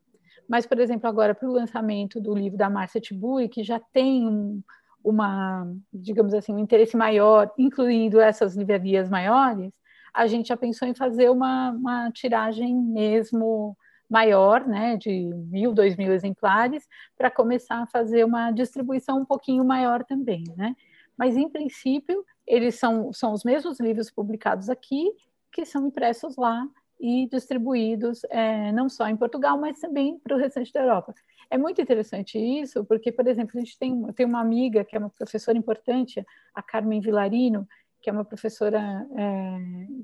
[0.47, 4.28] Mas, por exemplo, agora para o lançamento do livro da Márcia Tibui, que já tem
[4.28, 4.62] um,
[5.04, 9.71] uma, digamos assim, um interesse maior, incluindo essas livrarias maiores,
[10.13, 13.76] a gente já pensou em fazer uma, uma tiragem mesmo
[14.10, 19.65] maior, né, de mil, dois mil exemplares, para começar a fazer uma distribuição um pouquinho
[19.65, 20.76] maior também, né?
[21.17, 25.12] Mas, em princípio, eles são, são os mesmos livros publicados aqui,
[25.51, 26.67] que são impressos lá
[26.99, 31.13] e distribuídos é, não só em Portugal, mas também para o restante da Europa.
[31.49, 34.99] É muito interessante isso, porque, por exemplo, a gente tem, tem uma amiga que é
[34.99, 37.67] uma professora importante, a Carmen Villarino,
[38.01, 39.58] que é uma professora é,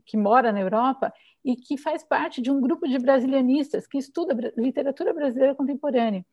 [0.05, 4.53] que mora na Europa e que faz parte de um grupo de brasilianistas que estuda
[4.57, 6.25] literatura brasileira contemporânea.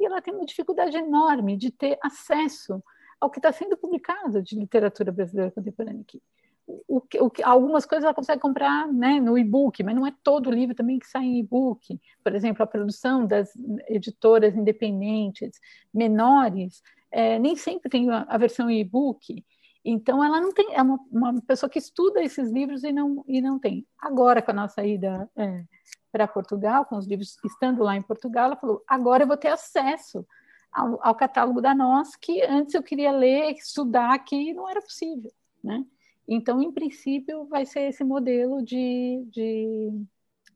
[0.00, 2.82] E ela tem uma dificuldade enorme de ter acesso
[3.22, 6.20] ao que está sendo publicado de literatura brasileira contemporânea aqui.
[6.66, 10.74] O, o, algumas coisas ela consegue comprar né, no e-book, mas não é todo livro
[10.74, 12.00] também que sai em e-book.
[12.22, 13.52] Por exemplo, a produção das
[13.88, 15.52] editoras independentes
[15.94, 16.82] menores
[17.12, 19.44] é, nem sempre tem a, a versão e-book.
[19.84, 23.40] Então, ela não tem, é uma, uma, pessoa que estuda esses livros e não, e
[23.40, 23.86] não tem.
[24.00, 25.64] Agora, com a nossa ida é,
[26.10, 29.48] para Portugal, com os livros estando lá em Portugal, ela falou: agora eu vou ter
[29.48, 30.26] acesso
[30.72, 35.30] ao, ao, catálogo da nós, que antes eu queria ler, estudar aqui, não era possível.
[35.62, 35.84] Né?
[36.26, 39.90] Então, em princípio, vai ser esse modelo de, de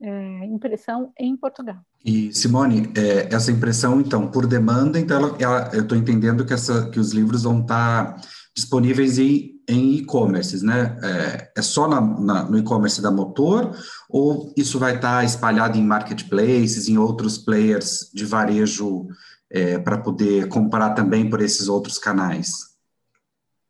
[0.01, 1.79] é, impressão em Portugal.
[2.05, 6.55] E Simone, é, essa impressão, então, por demanda, então ela, ela, eu estou entendendo que,
[6.55, 10.97] essa, que os livros vão estar tá disponíveis em e-commerces, né?
[11.03, 13.77] É, é só na, na, no e-commerce da Motor
[14.09, 19.09] ou isso vai estar tá espalhado em marketplaces, em outros players de varejo
[19.51, 22.77] é, para poder comprar também por esses outros canais?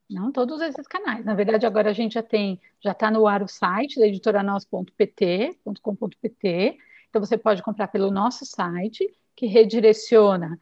[0.09, 1.25] Não todos esses canais.
[1.25, 6.79] Na verdade, agora a gente já tem, já está no ar o site da editoranos.pt.com.pt.
[7.09, 10.61] Então você pode comprar pelo nosso site, que redireciona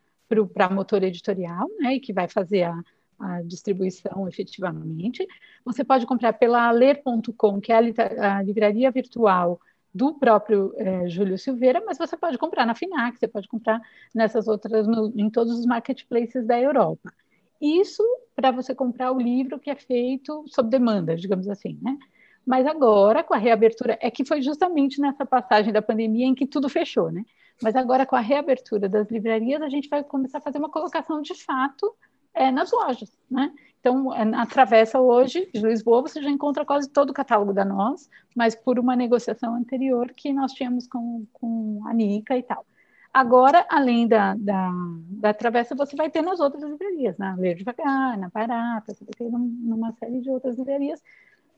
[0.52, 1.94] para a motor editorial, né?
[1.94, 2.82] E que vai fazer a,
[3.18, 5.26] a distribuição efetivamente.
[5.64, 9.60] Você pode comprar pela ler.com, que é a, a, livraria virtual
[9.94, 13.80] do próprio é, Júlio Silveira, mas você pode comprar na FINAC, você pode comprar
[14.12, 17.12] nessas outras, no, em todos os marketplaces da Europa.
[17.60, 18.02] Isso
[18.34, 21.96] para você comprar o livro que é feito sob demanda, digamos assim, né?
[22.44, 26.46] Mas agora, com a reabertura, é que foi justamente nessa passagem da pandemia em que
[26.46, 27.24] tudo fechou, né?
[27.62, 31.22] Mas agora, com a reabertura das livrarias, a gente vai começar a fazer uma colocação
[31.22, 31.94] de fato
[32.34, 33.52] é, nas lojas, né?
[33.84, 37.66] Então, é, na Travessa hoje, de Lisboa, você já encontra quase todo o catálogo da
[37.66, 42.64] Nós, mas por uma negociação anterior que nós tínhamos com, com a Nica e tal.
[43.12, 44.72] Agora, além da, da,
[45.20, 49.12] da Travessa, você vai ter nas outras livrarias, na Ler Devagar, na Barata, você vai
[49.18, 51.02] ter numa série de outras livrarias,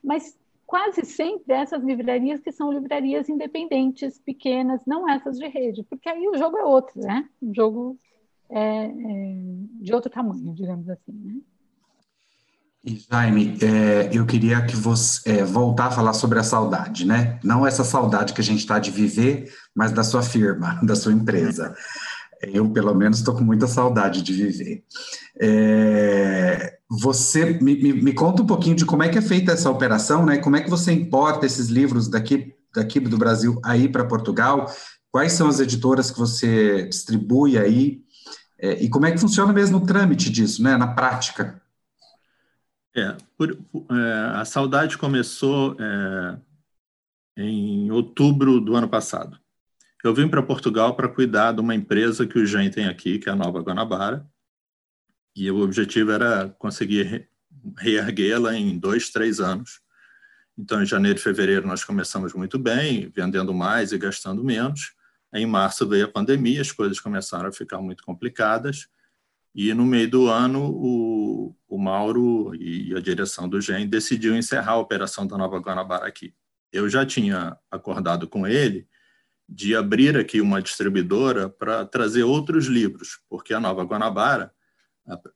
[0.03, 0.37] mas
[0.67, 6.27] quase sempre essas livrarias que são livrarias independentes, pequenas, não essas de rede, porque aí
[6.27, 7.29] o jogo é outro, né?
[7.41, 7.97] O jogo
[8.51, 9.35] é, é,
[9.81, 11.13] de outro tamanho, digamos assim.
[11.13, 11.41] Né?
[12.87, 17.41] E Jaime, é, eu queria que você é, voltar a falar sobre a saudade, né?
[17.43, 21.13] Não essa saudade que a gente está de viver, mas da sua firma, da sua
[21.13, 21.75] empresa.
[22.41, 24.85] Eu, pelo menos, estou com muita saudade de viver.
[25.41, 29.69] É, você me, me, me, conta um pouquinho de como é que é feita essa
[29.69, 30.39] operação, né?
[30.39, 34.73] Como é que você importa esses livros daqui, daqui do Brasil aí para Portugal?
[35.11, 37.99] Quais são as editoras que você distribui aí?
[38.61, 41.61] É, e como é que funciona mesmo o trâmite disso, né, na prática?
[42.97, 46.39] É, por, é, a saudade começou é,
[47.37, 49.39] em outubro do ano passado.
[50.03, 53.29] Eu vim para Portugal para cuidar de uma empresa que o Gen tem aqui, que
[53.29, 54.27] é a Nova Guanabara,
[55.35, 57.29] e o objetivo era conseguir
[57.77, 59.81] reerguê-la em dois, três anos.
[60.57, 64.95] Então, em janeiro e fevereiro, nós começamos muito bem, vendendo mais e gastando menos.
[65.35, 68.89] Em março veio a pandemia, as coisas começaram a ficar muito complicadas.
[69.57, 74.73] E no meio do ano, o, o Mauro e a direção do GEM decidiu encerrar
[74.73, 76.35] a operação da Nova Guanabara aqui.
[76.71, 78.87] Eu já tinha acordado com ele
[79.49, 84.53] de abrir aqui uma distribuidora para trazer outros livros, porque a Nova Guanabara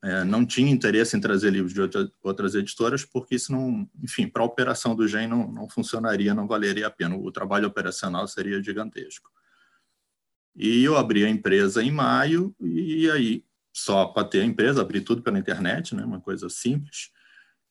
[0.04, 4.28] é, não tinha interesse em trazer livros de outra, outras editoras, porque isso não, enfim,
[4.28, 7.16] para a operação do GEM não, não funcionaria, não valeria a pena.
[7.16, 9.30] O trabalho operacional seria gigantesco.
[10.54, 13.44] E eu abri a empresa em maio, e aí,
[13.80, 17.10] só para ter a empresa, abri tudo pela internet, né, uma coisa simples.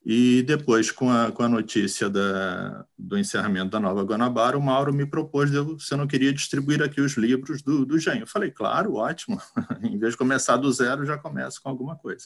[0.06, 4.94] E depois, com a, com a notícia da, do encerramento da Nova Guanabara, o Mauro
[4.94, 8.20] me propôs se eu não queria distribuir aqui os livros do, do Gen.
[8.22, 9.40] Eu falei, claro, ótimo.
[9.84, 12.26] em vez de começar do zero, já começo com alguma coisa.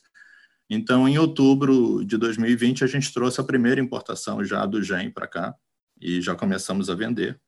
[0.70, 5.28] Então, em outubro de 2020, a gente trouxe a primeira importação já do GEM para
[5.28, 5.56] cá
[6.00, 7.40] e já começamos a vender.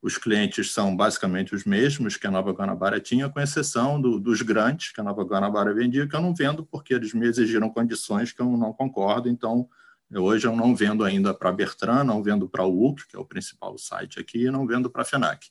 [0.00, 4.42] Os clientes são basicamente os mesmos que a Nova Guanabara tinha, com exceção do, dos
[4.42, 8.32] grandes que a Nova Guanabara vendia, que eu não vendo porque eles me exigiram condições
[8.32, 9.28] que eu não concordo.
[9.28, 9.68] Então,
[10.14, 13.18] hoje eu não vendo ainda para a Bertrand, não vendo para o UC, que é
[13.18, 15.48] o principal site aqui, e não vendo para a FENAC.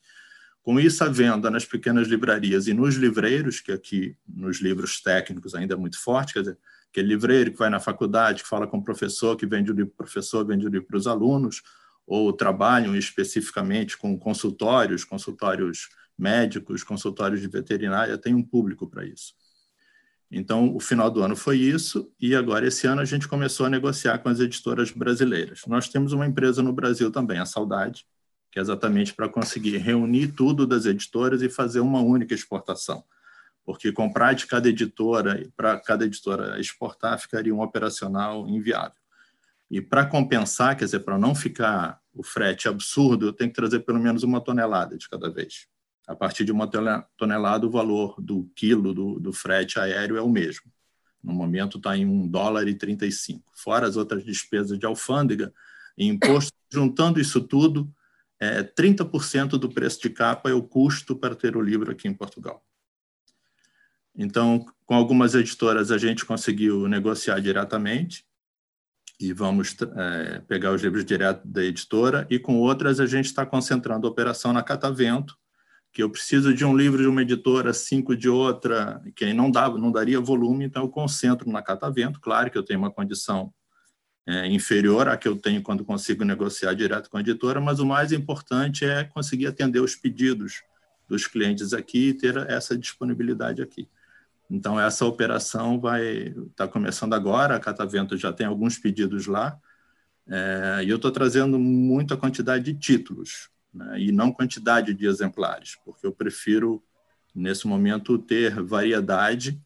[0.63, 5.55] Com isso, a venda nas pequenas livrarias e nos livreiros, que aqui nos livros técnicos
[5.55, 6.57] ainda é muito forte, quer dizer,
[6.89, 9.91] aquele livreiro que vai na faculdade, que fala com o professor, que vende o livro
[9.95, 11.62] para o professor, vende o livro para os alunos,
[12.08, 19.36] ou trabalham especificamente com consultórios, consultórios médicos, consultórios de veterinária, tem um público para isso.
[20.32, 23.70] Então, o final do ano foi isso, e agora, esse ano, a gente começou a
[23.70, 25.62] negociar com as editoras brasileiras.
[25.67, 28.06] Nós temos uma empresa no Brasil também, a Saudade,
[28.52, 33.04] que é exatamente para conseguir reunir tudo das editoras e fazer uma única exportação.
[33.63, 38.98] Porque comprar de cada editora, para cada editora exportar, ficaria um operacional inviável.
[39.69, 43.82] E para compensar, quer dizer, para não ficar o frete absurdo, eu tenho que trazer
[43.82, 45.67] pelo menos uma tonelada de cada vez.
[46.08, 46.69] A partir de uma
[47.17, 50.71] tonelada, o valor do quilo do, do frete aéreo é o mesmo.
[51.21, 53.43] No momento está em um dólar e 35.
[53.53, 55.53] Fora as outras despesas de alfândega
[55.97, 57.93] e imposto, juntando isso tudo,
[58.39, 62.13] é, 30% do preço de capa é o custo para ter o livro aqui em
[62.13, 62.63] Portugal.
[64.15, 68.27] Então, com algumas editoras, a gente conseguiu negociar diretamente
[69.19, 73.45] e vamos é, pegar os livros direto da editora, e com outras a gente está
[73.45, 75.36] concentrando a operação na Catavento,
[75.91, 79.49] que eu preciso de um livro de uma editora, cinco de outra, que aí não,
[79.49, 82.19] dava, não daria volume, então eu concentro na Catavento.
[82.19, 83.51] Claro que eu tenho uma condição
[84.27, 87.86] é, inferior à que eu tenho quando consigo negociar direto com a editora, mas o
[87.86, 90.62] mais importante é conseguir atender os pedidos
[91.08, 93.89] dos clientes aqui e ter essa disponibilidade aqui.
[94.49, 99.60] Então, essa operação vai está começando agora, a Catavento já tem alguns pedidos lá,
[100.27, 105.77] é, e eu estou trazendo muita quantidade de títulos, né, e não quantidade de exemplares,
[105.83, 106.83] porque eu prefiro,
[107.36, 109.62] nesse momento, ter variedade.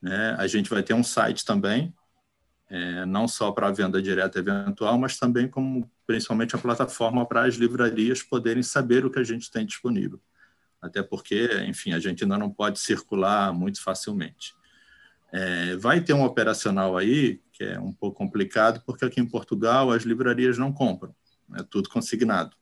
[0.00, 1.94] Né, a gente vai ter um site também,
[2.68, 7.54] é, não só para venda direta eventual, mas também como principalmente a plataforma para as
[7.54, 10.20] livrarias poderem saber o que a gente tem disponível
[10.82, 14.54] até porque, enfim, a gente ainda não pode circular muito facilmente.
[15.32, 19.92] É, vai ter um operacional aí que é um pouco complicado, porque aqui em Portugal
[19.92, 21.14] as livrarias não compram,
[21.54, 22.56] é tudo consignado.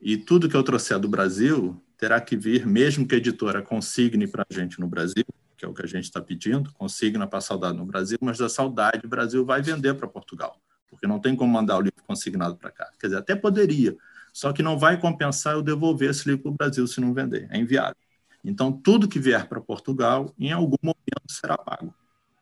[0.00, 4.28] E tudo que eu trouxer do Brasil terá que vir, mesmo que a editora consigne
[4.28, 5.24] para a gente no Brasil,
[5.56, 8.38] que é o que a gente está pedindo, consigna para a Saudade no Brasil, mas
[8.38, 10.56] da Saudade o Brasil vai vender para Portugal,
[10.88, 12.88] porque não tem como mandar o livro consignado para cá.
[13.00, 13.96] Quer dizer, até poderia,
[14.38, 17.48] só que não vai compensar eu devolver esse livro para o Brasil se não vender.
[17.50, 17.96] É inviável.
[18.44, 21.92] Então, tudo que vier para Portugal, em algum momento será pago.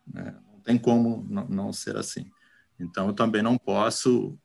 [0.06, 0.36] Né?
[0.52, 2.30] Não tem como não, ser assim.
[2.78, 4.38] Então, eu também não posso,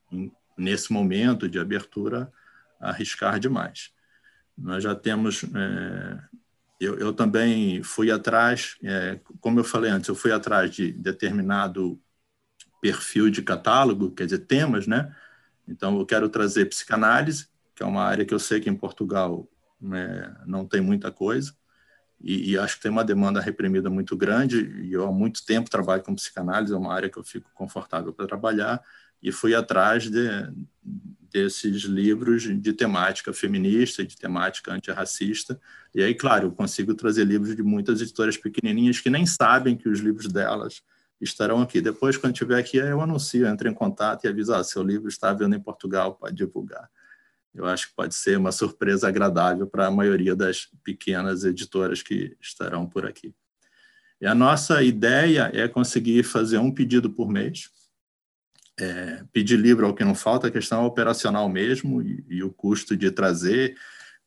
[0.57, 2.31] nesse momento de abertura,
[2.79, 3.91] arriscar demais.
[4.57, 5.43] Nós já temos.
[5.43, 6.19] É,
[6.79, 12.01] eu, eu, também fui atrás, é, como eu falei antes, eu fui atrás de determinado
[12.81, 15.13] perfil de catálogo, quer dizer, temas, né?
[15.71, 19.49] Então, eu quero trazer psicanálise, que é uma área que eu sei que em Portugal
[19.79, 21.55] né, não tem muita coisa,
[22.23, 25.71] e, e, acho que tem uma demanda reprimida muito grande, e eu há muito tempo
[25.71, 28.79] trabalho com psicanálise, é uma área que eu fico confortável para trabalhar,
[29.23, 30.27] e fui atrás de,
[31.31, 35.60] desses livros de temática feminista, de temática antirracista,
[35.95, 39.89] e aí, claro, eu consigo trazer livros de muitas editoras pequenininhas que nem sabem que
[39.89, 40.84] os livros delas
[41.21, 41.79] estarão aqui.
[41.81, 45.34] Depois, quando estiver aqui, eu anuncio, entro em contato e aviso, ah, seu livro está
[45.34, 46.89] vendo em Portugal, pode divulgar.
[47.53, 52.36] Eu acho que pode ser uma surpresa agradável para a maioria das pequenas editoras que
[52.41, 53.34] estarão por aqui.
[54.21, 57.69] E a nossa ideia é conseguir fazer um pedido por mês,
[58.79, 62.51] é, pedir livro ao que não falta, a questão é operacional mesmo, e, e o
[62.51, 63.75] custo de trazer,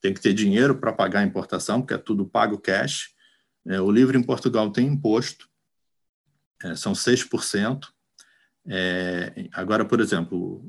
[0.01, 3.15] tem que ter dinheiro para pagar a importação, porque é tudo pago cash.
[3.67, 5.49] É, o livro em Portugal tem imposto,
[6.65, 7.85] é, são 6%.
[8.67, 10.65] É, agora, por exemplo,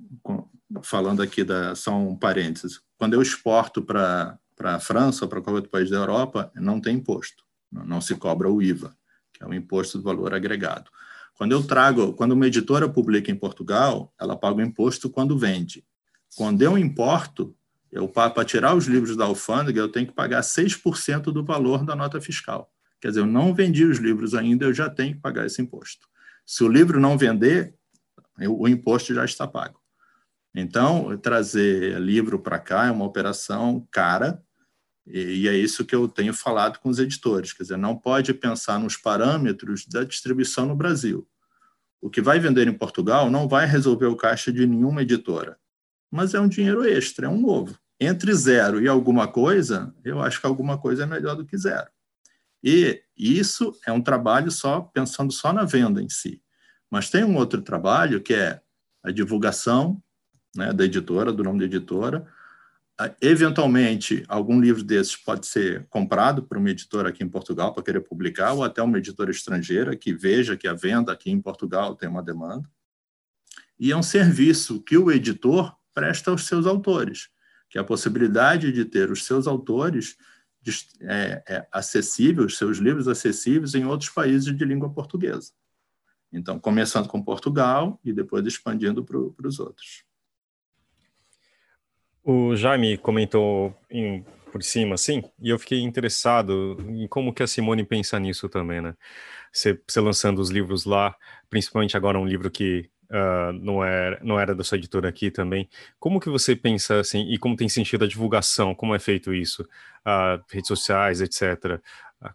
[0.84, 5.56] falando aqui da só um parênteses, quando eu exporto para a França ou para qualquer
[5.56, 8.96] outro país da Europa, não tem imposto, não se cobra o IVA,
[9.34, 10.92] que é o imposto do valor agregado.
[11.38, 15.86] Quando eu trago, quando uma editora publica em Portugal, ela paga o imposto quando vende.
[16.36, 17.56] Quando eu importo,
[17.92, 21.96] eu para tirar os livros da alfândega, eu tenho que pagar 6% do valor da
[21.96, 22.70] nota fiscal.
[23.06, 26.08] Quer dizer, eu não vendi os livros ainda, eu já tenho que pagar esse imposto.
[26.44, 27.76] Se o livro não vender,
[28.50, 29.80] o imposto já está pago.
[30.56, 34.42] Então, trazer livro para cá é uma operação cara,
[35.06, 37.54] e é isso que eu tenho falado com os editores.
[37.54, 41.30] Quer dizer, não pode pensar nos parâmetros da distribuição no Brasil.
[42.02, 45.60] o que vai vender em Portugal não vai resolver o caixa de nenhuma editora,
[46.10, 47.78] mas é um dinheiro extra, é um novo.
[48.00, 51.88] Entre zero e alguma coisa, eu acho que alguma coisa é melhor do que zero.
[52.66, 56.42] E isso é um trabalho só pensando só na venda em si.
[56.90, 58.60] Mas tem um outro trabalho que é
[59.04, 60.02] a divulgação
[60.56, 62.26] né, da editora, do nome da editora.
[63.22, 68.00] Eventualmente, algum livro desses pode ser comprado por uma editora aqui em Portugal para querer
[68.00, 72.10] publicar, ou até uma editora estrangeira que veja que a venda aqui em Portugal tem
[72.10, 72.68] uma demanda.
[73.78, 77.30] E é um serviço que o editor presta aos seus autores,
[77.70, 80.16] que é a possibilidade de ter os seus autores
[81.02, 85.52] é, é, acessíveis, seus livros acessíveis em outros países de língua portuguesa.
[86.32, 90.04] Então, começando com Portugal e depois expandindo para os outros.
[92.24, 97.48] O Jaime comentou em, por cima, assim, e eu fiquei interessado em como que a
[97.48, 98.96] Simone pensa nisso também, né?
[99.54, 101.16] Você lançando os livros lá,
[101.50, 105.70] principalmente agora um livro que uh, não, era, não era da sua editora aqui também.
[106.00, 109.64] Como que você pensa assim, e como tem sentido a divulgação, como é feito isso,
[109.64, 111.82] uh, redes sociais, etc.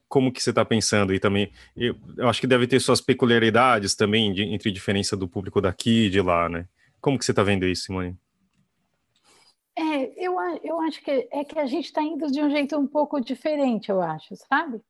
[0.09, 1.15] como que você está pensando?
[1.15, 5.29] E também, eu, eu, acho que deve ter suas peculiaridades também de, entre diferença do
[5.29, 6.67] público daqui e de lá, né?
[7.01, 8.17] Como que você está vendo isso, Simone?
[9.77, 12.87] É, eu, eu acho que é que a gente está indo de um jeito um
[12.87, 14.83] pouco diferente, eu acho, sabe?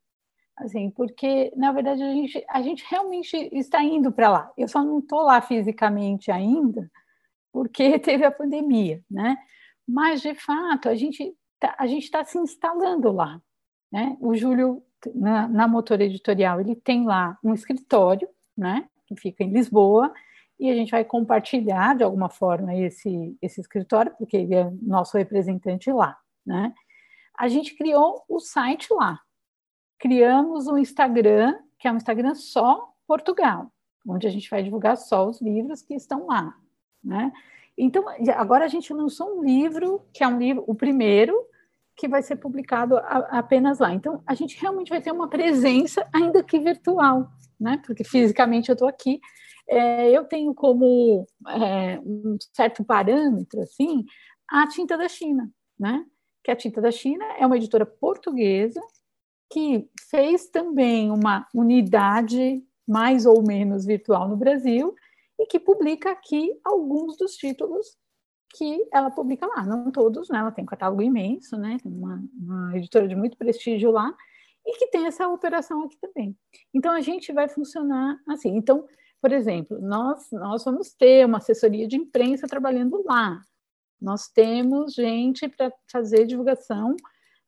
[0.61, 4.53] Assim, porque na verdade a gente, a gente realmente está indo para lá.
[4.57, 6.91] Eu só não estou lá fisicamente ainda,
[7.53, 9.37] porque teve a pandemia, né?
[9.87, 13.41] Mas de fato a gente tá, a gente está se instalando lá,
[13.91, 14.17] né?
[14.21, 14.83] O Júlio
[15.15, 18.89] na, na Motor Editorial ele tem lá um escritório, né?
[19.07, 20.13] Que fica em Lisboa
[20.59, 25.17] e a gente vai compartilhar de alguma forma esse esse escritório porque ele é nosso
[25.17, 26.73] representante lá, né?
[27.37, 29.19] A gente criou o site lá,
[30.01, 33.71] criamos um Instagram, que é um Instagram só Portugal,
[34.09, 36.57] onde a gente vai divulgar só os livros que estão lá,
[37.05, 37.31] né?
[37.77, 41.35] Então, agora a gente lançou um livro, que é um livro, o primeiro,
[41.95, 43.93] que vai ser publicado a, apenas lá.
[43.93, 47.81] Então, a gente realmente vai ter uma presença, ainda que virtual, né?
[47.85, 49.21] Porque fisicamente eu estou aqui.
[49.69, 54.05] É, eu tenho como é, um certo parâmetro, assim,
[54.49, 56.05] a Tinta da China, né?
[56.43, 58.81] Que a Tinta da China é uma editora portuguesa
[59.51, 64.95] que fez também uma unidade mais ou menos virtual no Brasil
[65.39, 67.99] e que publica aqui alguns dos títulos
[68.53, 70.39] que ela publica lá, não todos, né?
[70.39, 71.79] Ela tem um catálogo imenso, né?
[71.83, 74.13] Tem uma, uma editora de muito prestígio lá
[74.67, 76.37] e que tem essa operação aqui também.
[76.75, 78.57] Então a gente vai funcionar assim.
[78.57, 78.87] Então,
[79.21, 83.41] por exemplo, nós nós vamos ter uma assessoria de imprensa trabalhando lá.
[84.01, 86.97] Nós temos gente para fazer divulgação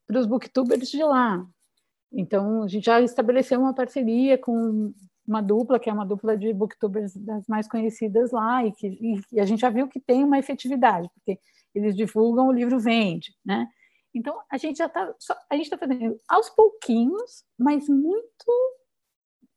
[0.06, 1.44] para os booktubers de lá.
[2.12, 4.92] Então, a gente já estabeleceu uma parceria com
[5.26, 9.40] uma dupla, que é uma dupla de booktubers das mais conhecidas lá, e que e
[9.40, 11.40] a gente já viu que tem uma efetividade, porque
[11.74, 13.66] eles divulgam, o livro vende, né?
[14.14, 15.14] Então, a gente já está
[15.48, 18.46] a gente está fazendo aos pouquinhos, mas muito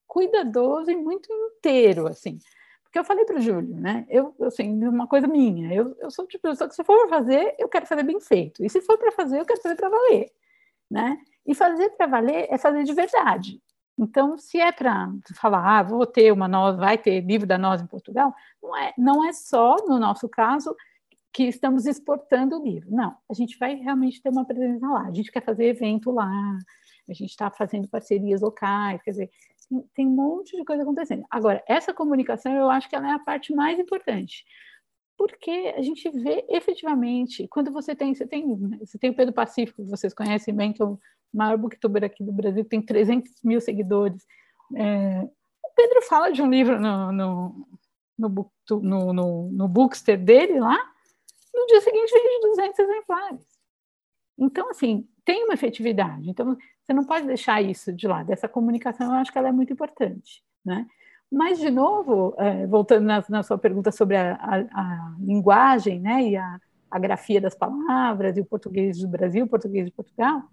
[0.08, 2.40] cuidadoso e muito inteiro, assim.
[2.84, 4.06] Porque eu falei para o Júlio, né?
[4.10, 7.68] Eu, assim, uma coisa minha, eu, eu sou tipo pessoa que se for fazer, eu
[7.68, 8.64] quero fazer bem feito.
[8.64, 10.32] E se for para fazer, eu quero fazer para valer,
[10.90, 11.18] né?
[11.46, 13.62] E fazer para valer é fazer de verdade.
[13.98, 17.82] Então, se é para falar, ah, vou ter uma nós, vai ter livro da nós
[17.82, 20.76] em Portugal, não é, não é só, no nosso caso,
[21.32, 22.90] que estamos exportando o livro.
[22.92, 25.06] Não, a gente vai realmente ter uma presença lá.
[25.06, 26.58] A gente quer fazer evento lá,
[27.10, 29.30] a gente está fazendo parcerias locais, quer dizer,
[29.70, 31.26] tem, tem, um monte de coisa acontecendo.
[31.30, 34.46] Agora, essa comunicação eu acho que ela é a parte mais importante.
[35.18, 38.46] Porque a gente vê efetivamente, quando você tem, você tem,
[38.80, 41.00] você tem o Pedro Pacífico, que vocês conhecem bem, que é o
[41.34, 44.26] maior booktuber aqui do Brasil, tem 300 mil seguidores.
[44.76, 47.68] É, o Pedro fala de um livro no, no,
[48.18, 50.78] no, book, no, no, no Bookster dele lá,
[51.54, 53.56] no dia seguinte vende 200 exemplares.
[54.38, 56.30] Então, assim, tem uma efetividade.
[56.30, 58.32] Então, você não pode deixar isso de lado.
[58.32, 60.86] Essa comunicação, eu acho que ela é muito importante, né?
[61.36, 66.30] Mas, de novo, é, voltando na, na, sua pergunta sobre a, a, a linguagem, né,
[66.30, 70.44] e a, a, grafia das palavras, e o português do Brasil, o português de Portugal,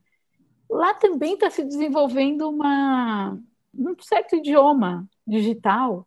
[0.68, 3.38] lá também está se desenvolvendo uma,
[3.72, 6.04] um certo idioma digital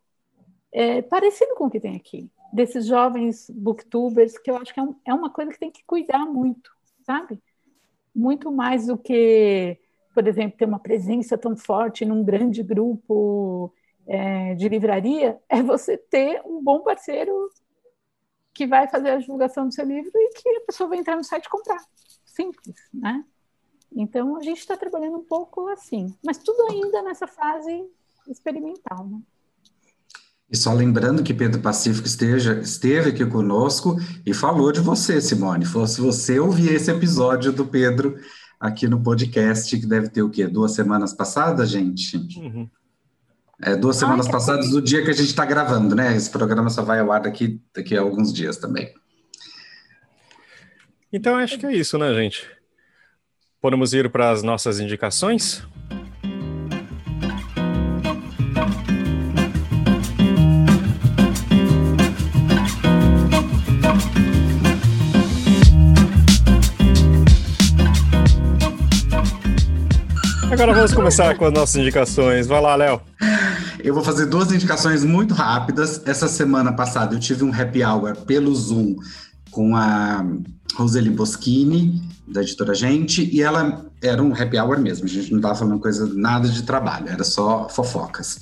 [0.70, 4.82] é, parecido com o que tem aqui, desses jovens booktubers, que eu acho que é,
[4.82, 6.70] um, é uma coisa que tem que cuidar muito,
[7.00, 7.40] sabe?
[8.14, 9.78] Muito mais do que,
[10.12, 13.72] por exemplo, ter uma presença tão forte num grande grupo
[14.06, 17.50] é, de livraria, é você ter um bom parceiro
[18.54, 21.24] que vai fazer a divulgação do seu livro e que a pessoa vai entrar no
[21.24, 21.78] site e comprar.
[22.24, 23.24] Simples, né?
[23.94, 27.84] Então, a gente está trabalhando um pouco assim, mas tudo ainda nessa fase
[28.28, 29.06] experimental.
[29.06, 29.20] Né?
[30.50, 35.66] E só lembrando que Pedro Pacífico esteja, esteve aqui conosco e falou de você, Simone.
[35.66, 38.16] Se você ouvir esse episódio do Pedro
[38.60, 40.46] aqui no podcast, que deve ter o quê?
[40.46, 42.16] Duas semanas passadas, gente?
[42.16, 42.68] Uhum.
[43.62, 46.14] É, duas semanas Ai, passadas, do dia que a gente está gravando, né?
[46.14, 48.92] Esse programa só vai ao ar daqui, daqui a alguns dias também.
[51.10, 52.46] Então, acho que é isso, né, gente?
[53.60, 55.62] Podemos ir para as nossas indicações?
[70.52, 72.46] Agora vamos começar com as nossas indicações.
[72.46, 73.00] Vai lá, Léo.
[73.82, 76.00] Eu vou fazer duas indicações muito rápidas.
[76.06, 78.96] Essa semana passada eu tive um happy hour pelo Zoom
[79.50, 80.24] com a
[80.74, 85.06] Roseli Boschini, da editora Gente, e ela era um happy hour mesmo.
[85.06, 88.38] A gente não estava falando coisa nada de trabalho, era só fofocas.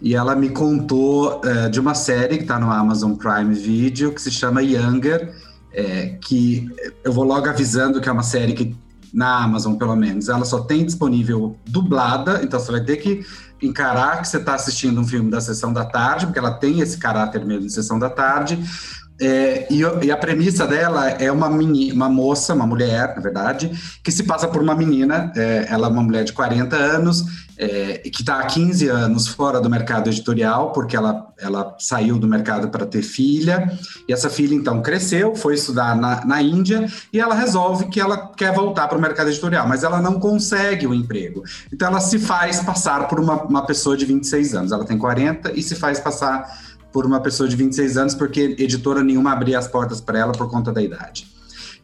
[0.00, 4.20] E ela me contou uh, de uma série que está no Amazon Prime Video que
[4.20, 5.34] se chama Younger,
[5.72, 6.68] é, que
[7.04, 8.74] eu vou logo avisando que é uma série que
[9.12, 13.24] na Amazon, pelo menos, ela só tem disponível dublada, então você vai ter que
[13.62, 16.98] encarar que você está assistindo um filme da sessão da tarde, porque ela tem esse
[16.98, 18.58] caráter mesmo de sessão da tarde.
[19.18, 23.70] É, e, e, a premissa dela é uma, meni, uma moça, uma mulher, na verdade,
[24.02, 27.24] que se passa por uma menina, é, ela é uma mulher de 40 anos,
[27.58, 32.28] é, que está há 15 anos fora do mercado editorial, porque ela, ela saiu do
[32.28, 33.72] mercado para ter filha,
[34.06, 38.32] e essa filha então cresceu, foi estudar na, na Índia, e ela resolve que ela
[38.36, 41.42] quer voltar para o mercado editorial, mas ela não consegue o emprego.
[41.72, 45.52] Então ela se faz passar por uma, uma pessoa de 26 anos, ela tem 40
[45.52, 46.65] e se faz passar
[46.96, 50.48] por uma pessoa de 26 anos, porque editora nenhuma abria as portas para ela por
[50.48, 51.26] conta da idade.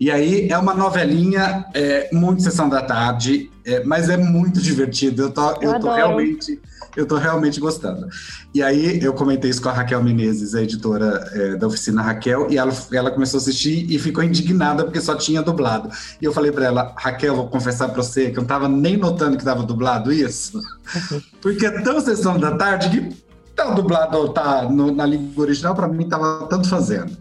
[0.00, 5.24] E aí é uma novelinha, é, muito sessão da tarde, é, mas é muito divertido.
[5.24, 6.58] Eu tô, eu, eu tô realmente,
[6.96, 8.08] eu tô realmente gostando.
[8.54, 12.46] E aí eu comentei isso com a Raquel Menezes, a editora é, da oficina Raquel,
[12.50, 15.90] e ela, ela começou a assistir e ficou indignada porque só tinha dublado.
[16.22, 18.96] E eu falei para ela, Raquel, vou confessar para você que eu não tava nem
[18.96, 20.58] notando que tava dublado isso,
[21.42, 25.74] porque é tão sessão da tarde que tá dublado ou tá no, na língua original,
[25.74, 27.16] para mim tava tanto fazendo.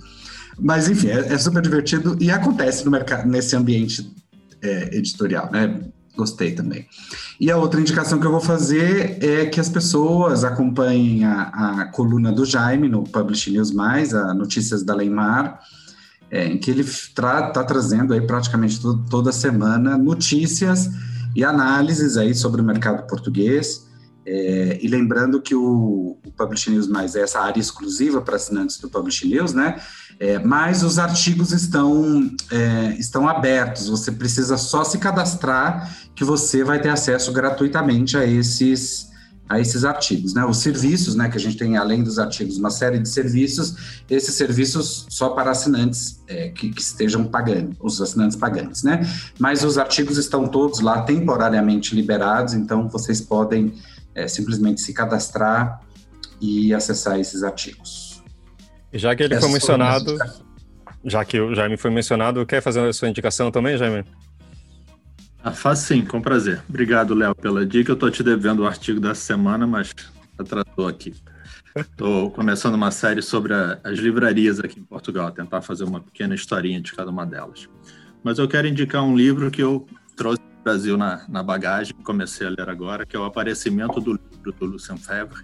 [0.60, 4.14] Mas enfim, é, é, super divertido e acontece no mercado, nesse ambiente
[4.62, 5.82] é, editorial, né?
[6.16, 6.86] Gostei também.
[7.40, 11.44] E a outra indicação que eu vou fazer é que as pessoas acompanhem a,
[11.82, 15.60] a coluna do Jaime no Publish News Mais, a Notícias da Leimar,
[16.30, 20.90] é, em que ele está tra trazendo aí praticamente todo, toda semana notícias
[21.36, 23.88] e análises aí sobre o mercado português.
[24.26, 28.90] É, e lembrando que o Publish News Mais é essa área exclusiva para assinantes do
[28.90, 29.80] Publish News, né?
[30.20, 36.64] É, mas os artigos estão, é, estão abertos, você precisa só se cadastrar que você
[36.64, 39.10] vai ter acesso gratuitamente a esses,
[39.50, 40.36] a esses artigos.
[40.36, 40.46] Né?
[40.46, 44.36] Os serviços, né, que a gente tem além dos artigos, uma série de serviços, esses
[44.36, 48.84] serviços só para assinantes é, que, que, estejam pagando, os assinantes pagantes.
[48.84, 49.02] Né?
[49.40, 53.74] Mas os artigos estão todos lá temporariamente liberados, então vocês podem
[54.14, 55.82] é, simplesmente se cadastrar
[56.42, 58.24] e acessar esses artigos.
[58.92, 60.18] Já que ele Essa foi mencionado,
[61.06, 64.04] já que o Jaime foi mencionado, quer fazer a sua indicação também, Jaime?
[65.44, 66.62] Ah, faz sim, com prazer.
[66.68, 67.92] Obrigado, Léo, pela dica.
[67.92, 69.94] Eu estou te devendo o artigo da semana, mas
[70.38, 71.14] atrasou aqui.
[71.76, 76.36] Estou começando uma série sobre a, as livrarias aqui em Portugal, tentar fazer uma pequena
[76.36, 77.70] historinha de cada uma delas.
[78.24, 82.50] Mas eu quero indicar um livro que eu trouxe Brasil na, na bagagem, comecei a
[82.50, 85.44] ler agora, que é o Aparecimento do Livro do Lucien Febvre,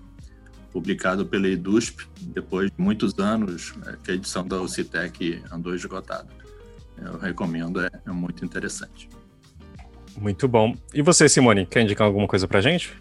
[0.72, 6.28] publicado pela EDUSP, depois de muitos anos é, que a edição da UCITEC andou esgotada.
[7.01, 9.09] Eu recomendo, é, é muito interessante.
[10.20, 10.76] Muito bom.
[10.93, 12.91] E você, Simone, quer indicar alguma coisa para gente?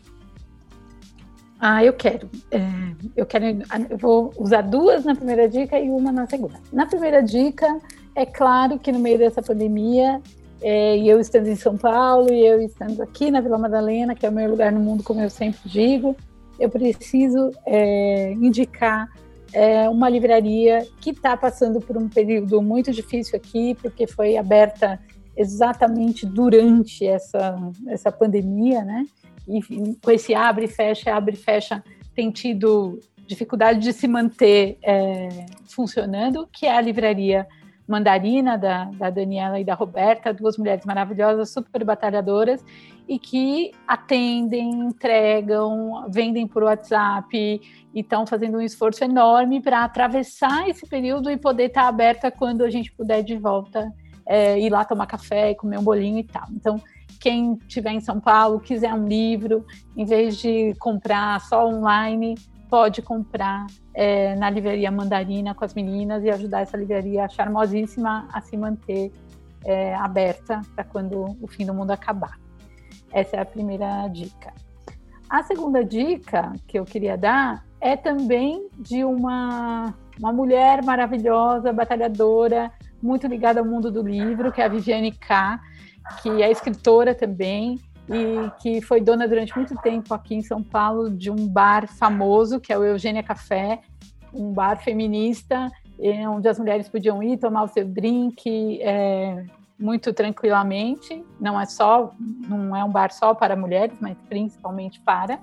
[1.58, 2.28] Ah, eu quero.
[2.50, 2.60] É,
[3.16, 3.44] eu quero.
[3.88, 6.60] Eu vou usar duas na primeira dica e uma na segunda.
[6.70, 7.66] Na primeira dica,
[8.14, 10.20] é claro que no meio dessa pandemia
[10.60, 14.24] é, e eu estando em São Paulo, e eu estando aqui na Vila Madalena, que
[14.24, 16.16] é o meu lugar no mundo, como eu sempre digo,
[16.58, 19.08] eu preciso é, indicar
[19.52, 25.00] é, uma livraria que está passando por um período muito difícil aqui, porque foi aberta
[25.36, 27.56] exatamente durante essa,
[27.88, 29.04] essa pandemia, né?
[29.46, 29.60] E
[30.02, 31.82] com esse abre e fecha, abre e fecha,
[32.14, 35.28] tem tido dificuldade de se manter é,
[35.68, 37.46] funcionando, que é a livraria
[37.86, 42.64] Mandarina, da, da Daniela e da Roberta, duas mulheres maravilhosas, super batalhadoras,
[43.08, 47.60] e que atendem, entregam, vendem por WhatsApp e
[48.00, 52.62] estão fazendo um esforço enorme para atravessar esse período e poder estar tá aberta quando
[52.62, 53.92] a gente puder de volta
[54.26, 56.44] é, ir lá tomar café e comer um bolinho e tal.
[56.50, 56.82] Então,
[57.20, 59.64] quem estiver em São Paulo, quiser um livro,
[59.96, 62.34] em vez de comprar só online,
[62.68, 68.40] pode comprar é, na livraria Mandarina com as meninas e ajudar essa livraria charmosíssima a
[68.40, 69.12] se manter
[69.64, 72.45] é, aberta para quando o fim do mundo acabar.
[73.12, 74.52] Essa é a primeira dica.
[75.28, 82.70] A segunda dica que eu queria dar é também de uma, uma mulher maravilhosa, batalhadora,
[83.02, 85.60] muito ligada ao mundo do livro, que é a Viviane K.,
[86.22, 91.10] que é escritora também e que foi dona durante muito tempo aqui em São Paulo
[91.10, 93.80] de um bar famoso, que é o Eugênia Café,
[94.32, 95.70] um bar feminista,
[96.30, 99.44] onde as mulheres podiam ir tomar o seu drink, é,
[99.78, 101.24] muito tranquilamente.
[101.40, 105.38] Não é só, não é um bar só para mulheres, mas principalmente para.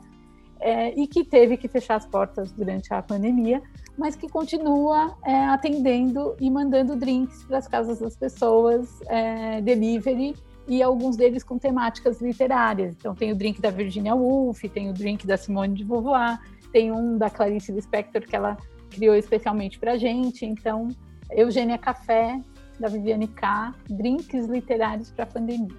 [0.60, 3.62] É, e que teve que fechar as portas durante a pandemia,
[3.98, 10.34] mas que continua é, atendendo e mandando drinks para as casas das pessoas, é, delivery,
[10.68, 12.96] e alguns deles com temáticas literárias.
[12.96, 16.40] Então tem o drink da Virginia Woolf, tem o drink da Simone de Beauvoir,
[16.72, 18.58] tem um da Clarice Lispector que ela
[18.90, 20.46] criou especialmente para a gente.
[20.46, 20.88] Então,
[21.30, 22.40] Eugênia Café
[22.80, 25.76] da Viviane K, drinks literários para a pandemia.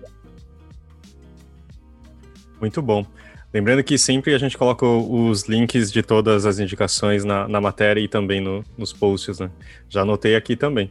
[2.60, 3.04] Muito bom.
[3.52, 8.00] Lembrando que sempre a gente coloca os links de todas as indicações na, na matéria
[8.00, 9.48] e também no, nos posts, né?
[9.88, 10.90] Já anotei aqui também.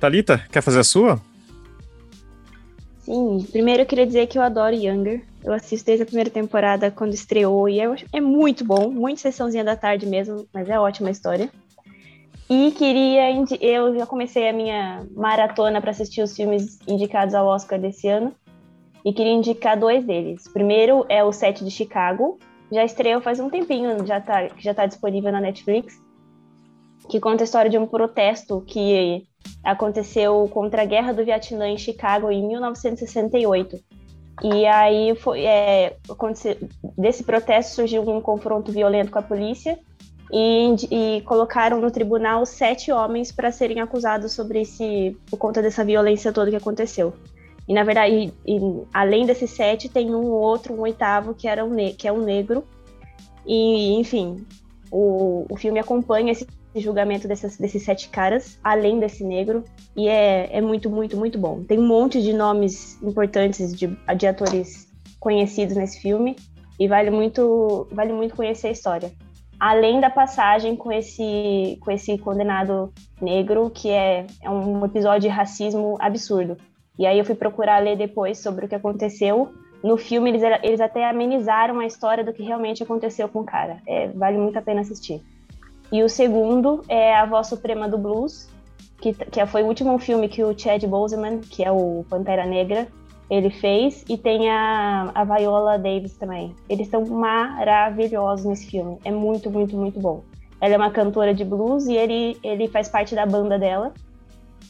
[0.00, 1.20] Talita, quer fazer a sua?
[3.00, 5.22] Sim, primeiro eu queria dizer que eu adoro Younger.
[5.44, 9.62] Eu assisto desde a primeira temporada quando estreou e é, é muito bom, muito sessãozinha
[9.62, 11.50] da tarde mesmo, mas é ótima a história.
[12.48, 13.30] E queria.
[13.60, 18.34] Eu já comecei a minha maratona para assistir os filmes indicados ao Oscar desse ano.
[19.04, 20.46] E queria indicar dois deles.
[20.46, 22.38] O primeiro é o Set de Chicago.
[22.72, 26.00] Já estreou faz um tempinho, já tá, já está disponível na Netflix.
[27.08, 29.26] Que conta a história de um protesto que
[29.62, 33.78] aconteceu contra a Guerra do Vietnã em Chicago em 1968.
[34.42, 35.96] E aí foi, é,
[36.96, 39.78] desse protesto surgiu um confronto violento com a polícia
[40.32, 45.84] e, e colocaram no tribunal sete homens para serem acusados sobre esse por conta dessa
[45.84, 47.14] violência toda que aconteceu.
[47.66, 51.64] E na verdade, e, e, além desses sete, tem um outro, um oitavo que era
[51.64, 52.64] um que é um negro.
[53.46, 54.44] E enfim,
[54.90, 56.46] o, o filme acompanha esse
[56.76, 59.64] julgamento desses, desses sete caras, além desse negro,
[59.96, 61.62] e é, é muito, muito, muito bom.
[61.62, 64.88] Tem um monte de nomes importantes de, de atores
[65.20, 66.36] conhecidos nesse filme,
[66.78, 69.12] e vale muito, vale muito conhecer a história
[69.64, 75.28] além da passagem com esse, com esse condenado negro, que é, é um episódio de
[75.28, 76.58] racismo absurdo.
[76.98, 79.54] E aí eu fui procurar ler depois sobre o que aconteceu.
[79.82, 83.78] No filme, eles, eles até amenizaram a história do que realmente aconteceu com o cara.
[83.88, 85.22] É, vale muito a pena assistir.
[85.90, 88.50] E o segundo é A Voz Suprema do Blues,
[89.00, 92.86] que, que foi o último filme que o Chad Boseman, que é o Pantera Negra,
[93.30, 96.54] ele fez, e tem a, a Viola Davis também.
[96.68, 98.98] Eles estão maravilhosos nesse filme.
[99.04, 100.22] É muito, muito, muito bom.
[100.60, 103.92] Ela é uma cantora de blues e ele, ele faz parte da banda dela.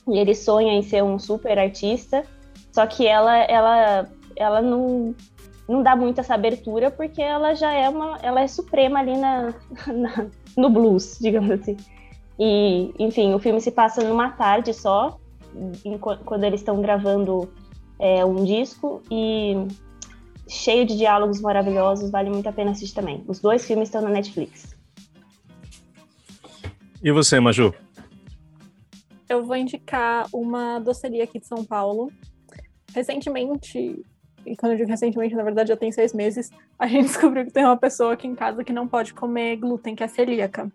[0.09, 2.24] E ele sonha em ser um super artista.
[2.72, 5.14] Só que ela, ela, ela não,
[5.68, 8.18] não dá muito essa abertura porque ela já é uma.
[8.22, 9.55] Ela é suprema ali na,
[9.86, 10.26] na
[10.57, 11.76] no blues, digamos assim.
[12.38, 15.18] E, enfim, o filme se passa numa tarde só,
[16.24, 17.48] quando eles estão gravando
[17.99, 19.55] é, um disco e
[20.49, 23.24] cheio de diálogos maravilhosos, vale muito a pena assistir também.
[23.26, 24.74] Os dois filmes estão na Netflix.
[27.03, 27.74] E você, Maju?
[29.28, 32.11] Eu vou indicar uma doceria aqui de São Paulo.
[32.95, 34.05] Recentemente,
[34.47, 37.53] e quando eu digo recentemente, na verdade já tem seis meses, a gente descobriu que
[37.53, 40.70] tem uma pessoa aqui em casa que não pode comer glúten, que é celíaca.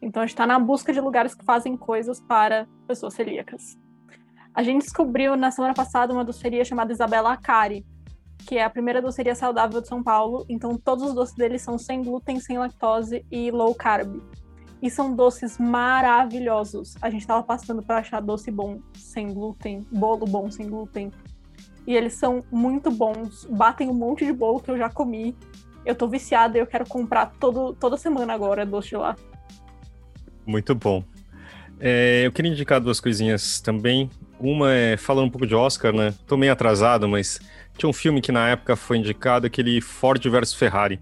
[0.00, 3.78] Então a gente está na busca de lugares que fazem coisas para pessoas celíacas.
[4.54, 7.84] A gente descobriu na semana passada uma doceria chamada Isabela Acari,
[8.46, 10.46] que é a primeira doceria saudável de São Paulo.
[10.48, 14.22] Então, todos os doces deles são sem glúten, sem lactose e low carb.
[14.80, 16.94] E são doces maravilhosos.
[17.02, 21.10] A gente estava passando para achar doce bom sem glúten, bolo bom sem glúten.
[21.84, 25.36] E eles são muito bons, batem um monte de bolo que eu já comi.
[25.84, 29.16] Eu tô viciada e eu quero comprar todo, toda semana agora doce de lá.
[30.46, 31.02] Muito bom.
[31.80, 34.08] É, eu queria indicar duas coisinhas também.
[34.38, 36.14] Uma é falando um pouco de Oscar, né?
[36.26, 37.40] Tô meio atrasado, mas
[37.76, 41.00] tinha um filme que na época foi indicado, aquele Ford versus Ferrari.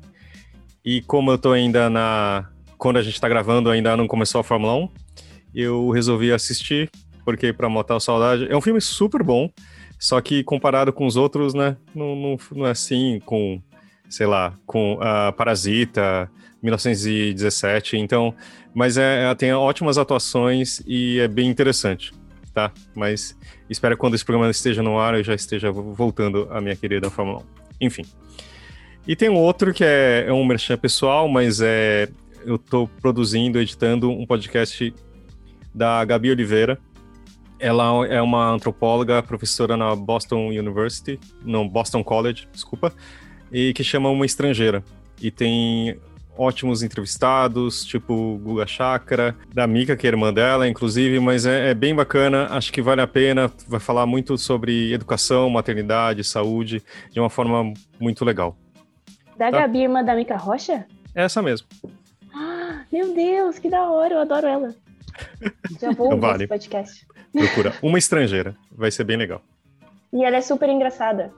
[0.85, 2.49] E como eu tô ainda na.
[2.77, 4.89] Quando a gente tá gravando, ainda não começou a Fórmula 1,
[5.55, 6.91] eu resolvi assistir,
[7.25, 8.47] porque para matar a saudade.
[8.51, 9.49] É um filme super bom,
[9.99, 11.77] só que comparado com os outros, né?
[11.95, 13.63] Não, não, não é assim, com,
[14.09, 16.29] sei lá, com uh, Parasita,
[16.63, 17.97] 1917.
[17.97, 18.35] Então,
[18.75, 22.13] mas é, tem ótimas atuações e é bem interessante,
[22.53, 22.73] tá?
[22.95, 23.37] Mas
[23.69, 27.11] espero que quando esse programa esteja no ar eu já esteja voltando à minha querida
[27.11, 27.87] Fórmula 1.
[27.87, 28.05] Enfim.
[29.07, 32.09] E tem um outro que é, é um merchan pessoal, mas é,
[32.45, 34.95] eu estou produzindo, editando um podcast
[35.75, 36.79] da Gabi Oliveira.
[37.59, 42.93] Ela é uma antropóloga, professora na Boston University, não, Boston College, desculpa,
[43.53, 44.85] e que chama Uma Estrangeira.
[45.21, 45.97] E tem
[46.37, 51.75] ótimos entrevistados, tipo Guga Chakra, da Mika, que é irmã dela, inclusive, mas é, é,
[51.75, 57.21] bem bacana, acho que vale a pena, vai falar muito sobre educação, maternidade, saúde, de
[57.21, 58.57] uma forma muito legal.
[59.37, 59.61] Da tá?
[59.61, 60.87] Gabi, irmã da Mika Rocha?
[61.15, 61.67] Essa mesmo.
[62.35, 64.75] Ah, meu Deus, que da hora, eu adoro ela.
[65.81, 66.45] Já vou então, vale.
[66.45, 67.07] esse podcast.
[67.33, 69.43] Procura Uma Estrangeira, vai ser bem legal.
[70.13, 71.33] E ela é super engraçada.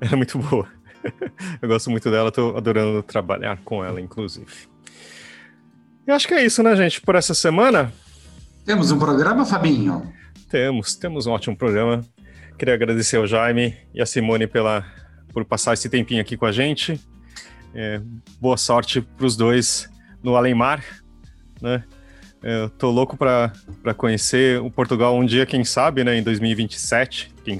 [0.00, 0.68] Ela é muito boa.
[1.60, 4.68] Eu gosto muito dela, tô adorando trabalhar com ela, inclusive.
[6.06, 7.92] Eu acho que é isso, né, gente, por essa semana.
[8.64, 10.12] Temos um programa, Fabinho?
[10.48, 12.04] Temos, temos um ótimo programa.
[12.58, 14.84] Queria agradecer ao Jaime e a Simone pela,
[15.32, 17.00] por passar esse tempinho aqui com a gente.
[17.74, 18.00] É,
[18.40, 19.88] boa sorte para os dois
[20.22, 20.84] no Além Mar,
[21.62, 21.84] né?
[22.42, 23.52] Eu tô louco para
[23.94, 27.58] conhecer o Portugal um dia, quem sabe, né, em 2027, quem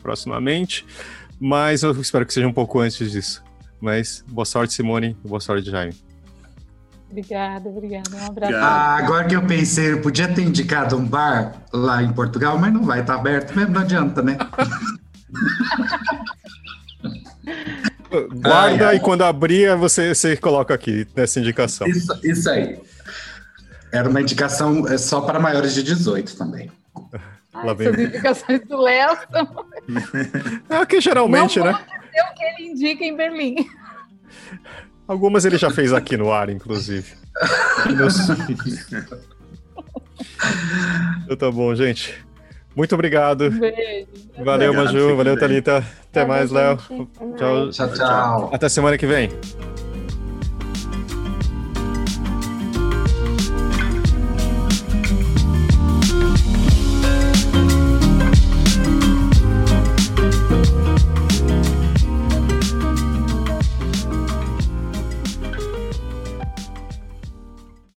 [0.00, 0.86] proximamente.
[1.44, 3.42] Mas eu espero que seja um pouco antes disso.
[3.80, 5.92] Mas boa sorte, Simone, boa sorte, Jaime.
[7.10, 8.10] Obrigada, obrigada.
[8.14, 8.54] Um abraço.
[8.54, 12.72] Ah, agora que eu pensei, eu podia ter indicado um bar lá em Portugal, mas
[12.72, 14.38] não vai estar aberto mesmo, não adianta, né?
[18.40, 18.96] Guarda ai, ai.
[18.96, 21.88] e quando abrir, você, você coloca aqui nessa indicação.
[21.88, 22.80] Isso, isso aí.
[23.90, 26.70] Era uma indicação é, só para maiores de 18 também.
[27.54, 27.88] Ai, Lá vem...
[27.88, 29.16] Essas indicações do Léo
[30.68, 31.72] É que geralmente, Não né?
[31.72, 33.68] Não o que ele indica em Berlim.
[35.06, 37.12] Algumas ele já fez aqui no ar, inclusive.
[41.24, 42.14] então tá bom, gente.
[42.74, 43.46] Muito obrigado.
[43.46, 44.06] Um beijo.
[44.38, 45.16] Valeu, Maju.
[45.16, 45.84] Valeu, Thalita.
[46.10, 46.78] Até mais, Léo.
[47.36, 48.50] Tchau, tchau.
[48.52, 49.28] Até semana que vem.